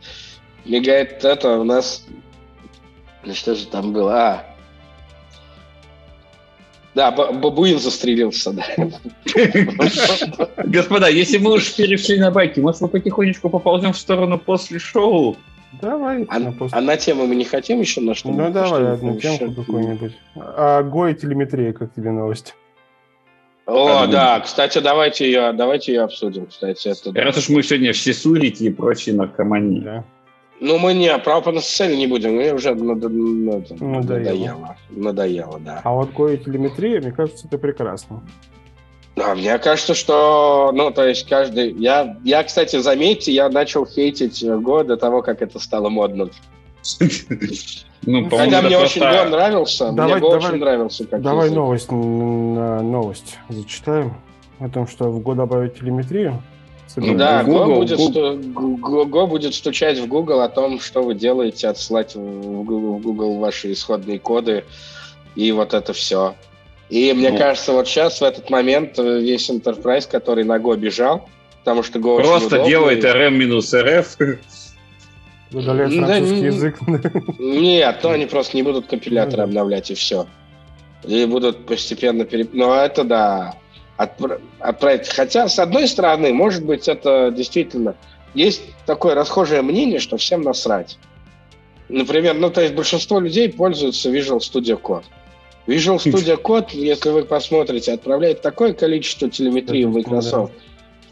[0.65, 2.05] говорит, это у нас,
[3.23, 4.50] ну, что же там было, а,
[6.93, 8.65] да, ба- бабуин застрелился, да.
[10.65, 15.37] Господа, если мы уж перешли на байки, может, мы потихонечку поползем в сторону после шоу?
[15.81, 16.25] Давай.
[16.29, 19.53] А, на а на тему мы не хотим еще на что Ну давай одну темку
[19.53, 20.11] какую-нибудь.
[20.35, 22.55] А Го и телеметрия, как тебе новость?
[23.65, 26.89] О, А, да, кстати, давайте ее, давайте ее обсудим, кстати.
[26.89, 29.79] Это, Раз уж мы сегодня все сурики и прочие наркомании.
[29.79, 30.03] Да.
[30.61, 33.97] Ну, мы не, право по СССР не будем, мне уже над- ну, это, Надоело.
[33.97, 34.77] надоело.
[34.91, 35.81] Надоело, да.
[35.83, 38.21] А вот и телеметрия, мне кажется, это прекрасно.
[39.15, 41.73] Да, мне кажется, что, ну, то есть каждый...
[41.73, 46.29] Я, я, кстати, заметьте, я начал хейтить Го до того, как это стало модным.
[48.03, 51.07] Ну, Хотя мне очень Го нравился, мне Го очень нравился.
[51.07, 54.13] Как Давай новость, новость зачитаем
[54.59, 56.41] о том, что в Го добавить телеметрию.
[56.95, 58.11] Ну, Да, Го Google, будет, Google.
[58.11, 62.97] сту- Го- Го будет стучать в Google о том, что вы делаете, отсылать в Google,
[62.97, 64.63] в Google ваши исходные коды
[65.35, 66.35] и вот это все.
[66.89, 67.37] И мне Ну.
[67.37, 71.29] кажется, вот сейчас, в этот момент, э, весь Enterprise, который на Go бежал,
[71.63, 74.39] потому что Go Просто делает rm-rf.
[75.53, 76.77] Удаляет французский язык.
[77.39, 80.27] Нет, то они просто не будут компиляторы обновлять, и все.
[81.05, 82.53] И будут постепенно переп...
[82.53, 83.55] Но это да,
[84.59, 85.07] отправить.
[85.09, 87.95] Хотя, с одной стороны, может быть, это действительно...
[88.33, 90.97] Есть такое расхожее мнение, что всем насрать.
[91.89, 95.03] Например, ну, то есть большинство людей пользуются Visual Studio Code.
[95.67, 100.53] Visual Studio Code, если вы посмотрите, отправляет такое количество телеметрии в Microsoft,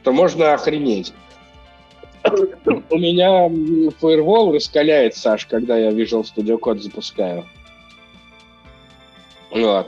[0.02, 1.14] что можно охренеть.
[2.24, 3.48] У меня
[4.02, 7.46] Firewall раскаляется, Саш, когда я Visual Studio Code запускаю.
[9.52, 9.88] Вот.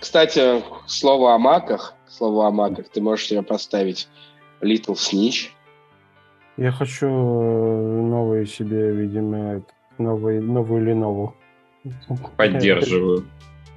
[0.00, 4.08] Кстати, слово о маках, слово о маках, ты можешь себе поставить
[4.60, 5.48] Little Snitch.
[6.56, 9.62] Я хочу э, новые себе, видимо,
[9.98, 11.32] новый, новую Lenovo.
[12.36, 13.24] Поддерживаю.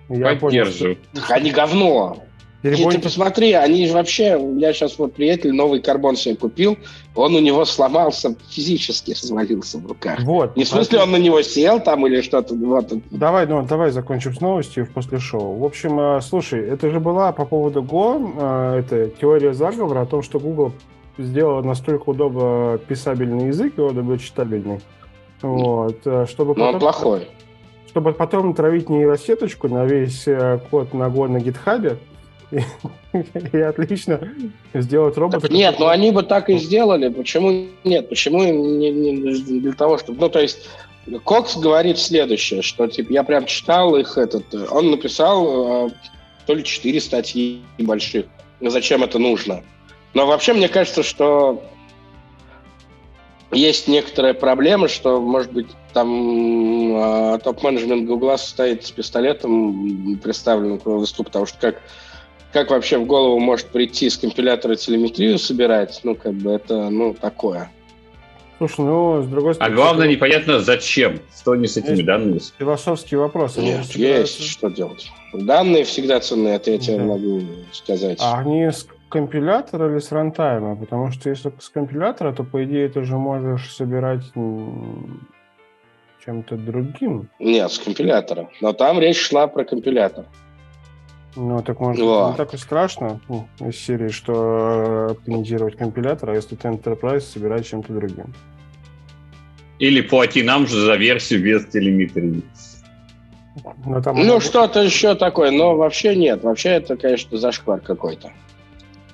[0.10, 0.98] Я Поддерживаю.
[0.98, 1.34] Понял, что...
[1.34, 2.24] Они говно.
[2.62, 2.94] Перебой...
[2.94, 4.36] Ты посмотри, они же вообще...
[4.36, 6.78] У меня сейчас вот приятель новый карбон себе купил,
[7.14, 10.20] он у него сломался, физически развалился в руках.
[10.24, 10.58] Вот.
[10.58, 12.56] Не в смысле он на него сел там или что-то.
[12.56, 12.92] Вот.
[13.12, 15.58] Давай, ну, давай закончим с новостью после шоу.
[15.58, 20.06] В общем, э, слушай, это же была по поводу Go, э, это теория заговора о
[20.08, 20.74] том, что Google
[21.20, 24.80] сделала настолько удобно писабельный язык, и он был читабельный.
[25.44, 26.74] Вот, э, чтобы Но потом...
[26.74, 27.28] он плохой.
[27.88, 30.26] Чтобы потом травить нейросеточку на весь
[30.70, 31.98] код на Go на гитхабе,
[33.54, 34.20] и, отлично
[34.74, 35.42] сделать робота.
[35.42, 37.10] Так нет, ну они бы так и сделали.
[37.10, 38.10] Почему нет?
[38.10, 40.20] Почему не, не для того, чтобы...
[40.22, 40.70] Ну, то есть
[41.24, 44.54] Кокс говорит следующее, что типа я прям читал их этот...
[44.72, 45.90] Он написал э,
[46.46, 48.26] то ли четыре статьи больших.
[48.62, 49.64] Зачем это нужно?
[50.14, 51.62] Но вообще мне кажется, что
[53.52, 60.86] есть некоторая проблема, что, может быть, там э, топ-менеджмент Гугла стоит с пистолетом представлен к
[60.86, 61.82] выступу, потому что как
[62.58, 67.14] как вообще в голову может прийти с компилятора телеметрию собирать, ну, как бы это, ну,
[67.14, 67.70] такое.
[68.58, 69.72] Слушай, ну, с другой стороны...
[69.72, 72.40] А главное, непонятно, зачем, что они с этими данными.
[72.58, 73.62] Философские вопросы.
[73.62, 75.12] Нет, есть, что делать.
[75.34, 77.04] Данные всегда ценные, это я тебе да.
[77.04, 77.42] могу
[77.72, 78.18] сказать.
[78.20, 80.76] А они с компилятора или с рантайма?
[80.76, 84.24] Потому что если с компилятора, то, по идее, ты же можешь собирать
[86.26, 87.30] чем-то другим.
[87.38, 88.50] Нет, с компилятора.
[88.62, 90.26] Но там речь шла про компилятор.
[91.38, 96.56] Ну, так может не так и страшно ну, из серии, что оптимизировать компилятор, а если
[96.56, 98.34] ты Enterprise собирать чем-то другим.
[99.78, 102.42] Или плати нам же за версию без телеметрии.
[103.86, 106.44] Но там ну, что-то еще такое, но вообще нет.
[106.44, 108.32] Вообще это, конечно, зашквар какой-то.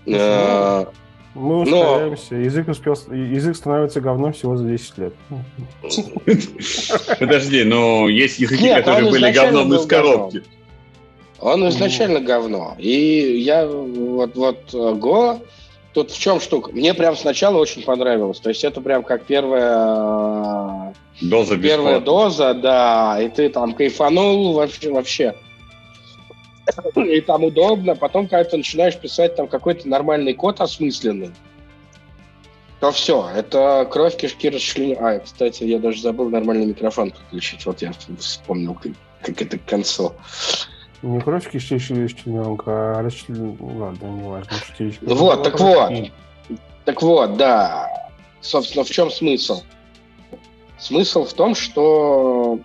[0.05, 0.85] Э,
[1.33, 2.35] мы ускоряемся.
[2.35, 2.39] Но...
[2.39, 2.95] Язык, успел...
[3.11, 5.13] Язык становится говном всего за 10 лет.
[7.19, 10.43] Подожди, но есть языки, которые были говном из коробки.
[11.43, 12.23] Он изначально mm.
[12.23, 12.75] говно.
[12.77, 15.45] И я вот, вот Go,
[15.93, 16.71] тут в чем штука?
[16.71, 18.39] Мне прям сначала очень понравилось.
[18.39, 24.89] То есть это прям как первая доза, первая доза, да, и ты там кайфанул вообще,
[24.89, 25.35] вообще.
[26.95, 27.95] И там удобно.
[27.97, 31.31] Потом, когда ты начинаешь писать там какой-то нормальный код осмысленный,
[32.79, 34.97] то все, это кровь, кишки, расчленение.
[34.97, 37.65] А, кстати, я даже забыл нормальный микрофон подключить.
[37.65, 40.13] Вот я вспомнил, как, как это к концу.
[41.03, 43.57] Не кровь кишечная члененка, а расчлен...
[43.59, 44.51] Ладно, не важно.
[45.01, 45.91] Ну вот, так вот.
[46.85, 48.09] Так вот, да.
[48.39, 49.63] Собственно, в чем смысл?
[50.79, 52.59] Смысл в том, что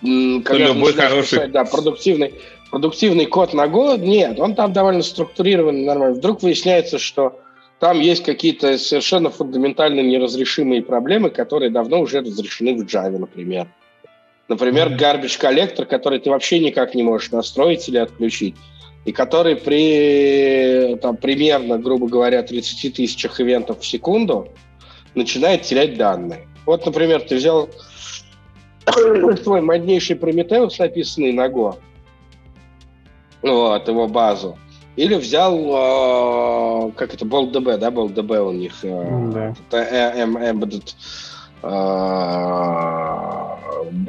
[0.00, 1.38] когда любой хороший...
[1.38, 2.34] Писать, да, продуктивный,
[2.70, 6.14] продуктивный код на год, нет, он там довольно структурированный, нормально.
[6.14, 7.40] Вдруг выясняется, что
[7.80, 13.68] там есть какие-то совершенно фундаментально неразрешимые проблемы, которые давно уже разрешены в Java, например.
[14.48, 18.56] Например, garbage коллектор, который ты вообще никак не можешь настроить или отключить,
[19.04, 24.48] и который при там, примерно, грубо говоря, 30 тысячах ивентов в секунду
[25.14, 26.46] начинает терять данные.
[26.66, 27.70] Вот, например, ты взял
[29.44, 31.76] твой моднейший Prometheus, написанный на Go,
[33.42, 34.58] вот, его базу,
[34.96, 39.54] или взял, э, как это, BoltDB, да, BoltDB у них, э, да.
[39.70, 40.94] это embedded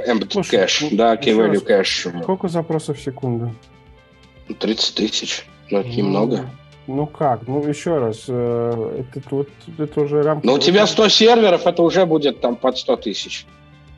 [0.08, 2.08] Embedded кэш, да, key value кэш.
[2.22, 3.54] Сколько запросов в секунду?
[4.60, 6.50] 30 тысяч, но это ну, немного.
[6.88, 7.48] Ну как?
[7.48, 10.46] Ну еще раз, э, это, вот, это уже рамка...
[10.46, 13.46] Ну у тебя 100 серверов, это уже будет там под 100 тысяч,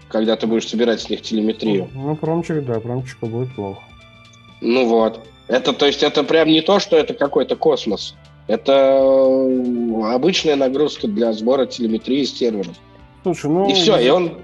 [0.07, 1.89] когда ты будешь собирать с них телеметрию.
[1.93, 3.81] Ну, промчик, да, промчика будет плохо.
[4.61, 5.19] Ну вот.
[5.47, 8.15] Это, то есть, это прям не то, что это какой-то космос.
[8.47, 12.75] Это э, обычная нагрузка для сбора телеметрии с серверов.
[13.23, 13.69] Слушай, ну...
[13.69, 14.39] И все, и он,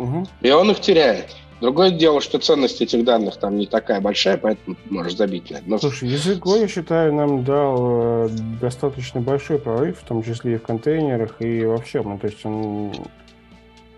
[0.00, 0.26] угу.
[0.40, 1.36] и он их теряет.
[1.60, 5.64] Другое дело, что ценность этих данных там не такая большая, поэтому можешь забить на это.
[5.66, 5.78] Но...
[5.78, 8.28] Слушай, язык Go, я считаю, нам дал э,
[8.60, 12.04] достаточно большой прорыв, в том числе и в контейнерах, и во всем.
[12.04, 12.94] Ну, то есть он,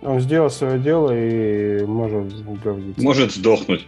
[0.03, 2.98] он сделал свое дело и может говорить.
[2.98, 3.86] Может сдохнуть.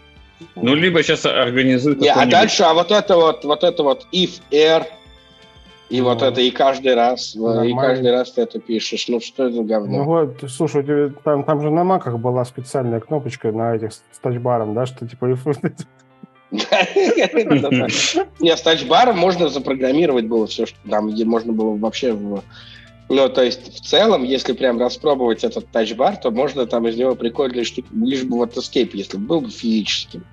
[0.54, 1.98] Ну, либо сейчас организует...
[1.98, 4.84] Не, а дальше, а вот это вот, вот это вот if, air,
[5.90, 7.68] и ну, вот это и каждый раз, нормально.
[7.68, 9.06] и каждый раз ты это пишешь.
[9.08, 9.98] Ну что это говно?
[9.98, 10.82] Ну вот, слушай,
[11.22, 15.26] там, там же на маках была специальная кнопочка на этих с тачбаром, да, что типа...
[18.40, 22.16] Не, с тачбаром можно запрограммировать было все, что там можно было вообще...
[23.10, 27.14] Ну, то есть, в целом, если прям распробовать этот тачбар, то можно там из него
[27.14, 30.24] прикольные штуки, лишь бы вот escape, если был бы физическим.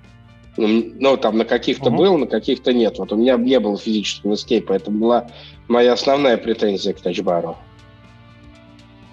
[0.56, 1.96] Ну, ну, там на каких-то uh-huh.
[1.96, 2.98] был, на каких-то нет.
[2.98, 4.74] Вот у меня не было физического эскейпа.
[4.74, 5.28] Это была
[5.68, 7.56] моя основная претензия к тачбару.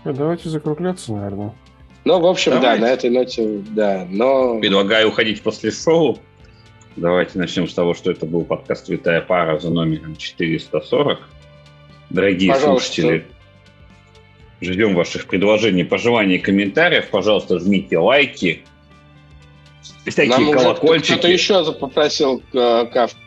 [0.03, 1.53] Э, давайте закругляться, наверное.
[2.05, 2.81] Ну, в общем, Давайте.
[2.81, 4.59] да, на этой ноте, да, но...
[4.59, 6.17] Предлагаю уходить после шоу.
[6.95, 11.19] Давайте начнем с того, что это был подкаст «Святая пара» за номером 440.
[12.09, 12.93] Дорогие Пожалуйста.
[12.93, 13.25] слушатели,
[14.61, 17.09] ждем ваших предложений, пожеланий, комментариев.
[17.09, 18.63] Пожалуйста, жмите лайки,
[20.05, 21.13] Всякие Нам колокольчики.
[21.13, 23.19] Кто-то еще попросил э, кавку.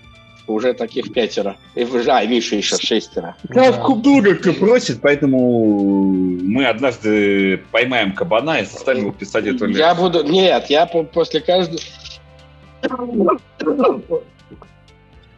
[0.49, 1.57] Уже таких пятеро.
[1.77, 3.37] И, а, Миша еще шестеро.
[3.49, 6.11] Кавку много кто просит, поэтому
[6.43, 9.77] мы однажды поймаем кабана и заставим его писать эту лекцию.
[9.77, 10.25] Я буду...
[10.25, 11.79] Нет, я после каждого...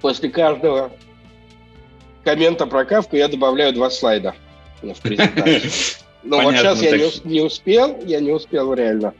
[0.00, 0.90] После каждого
[2.24, 4.34] коммента про кавку я добавляю два слайда
[4.80, 5.70] в презентацию.
[6.22, 9.12] Ну вот сейчас я не успел, я не успел реально.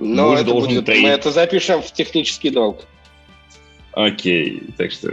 [0.00, 2.84] Но Муж это должен будет, мы это запишем в технический долг.
[3.92, 5.12] Окей, так что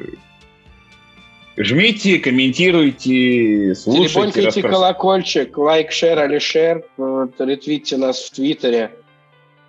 [1.58, 4.08] жмите, комментируйте, слушайте.
[4.08, 8.92] Телефонкайте колокольчик, лайк, шер, алишер, ретвитьте нас в Твиттере,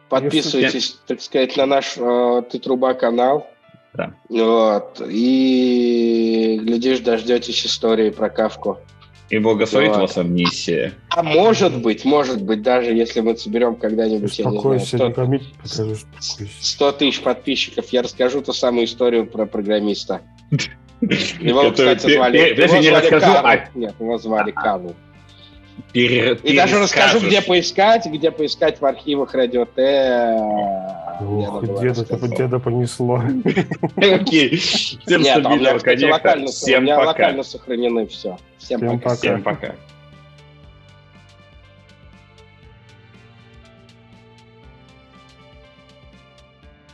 [0.09, 3.49] подписывайтесь, так сказать, на наш э, Ты Труба канал.
[3.95, 4.15] Да.
[4.29, 5.01] Вот.
[5.09, 8.79] И, глядишь, дождетесь истории про Кавку.
[9.29, 10.03] И благословит вот.
[10.03, 10.95] вас амнисия.
[11.11, 16.93] А может быть, может быть, даже если мы соберем когда-нибудь, я не знаю, 100, 100
[16.93, 20.23] тысяч подписчиков, я расскажу ту самую историю про программиста.
[21.01, 22.55] Его, кстати, звали...
[23.11, 23.61] Карл.
[23.75, 24.95] Нет, его звали Карл.
[25.93, 30.37] Пере, и даже расскажу, где поискать, где поискать в архивах Радио Т.
[31.21, 33.23] Ох, деда, деда понесло.
[33.97, 34.57] Окей.
[34.57, 37.09] Всем локально, Всем у меня пока.
[37.09, 38.37] локально сохранены все.
[38.59, 39.17] Всем пока.
[39.17, 39.75] Всем пока.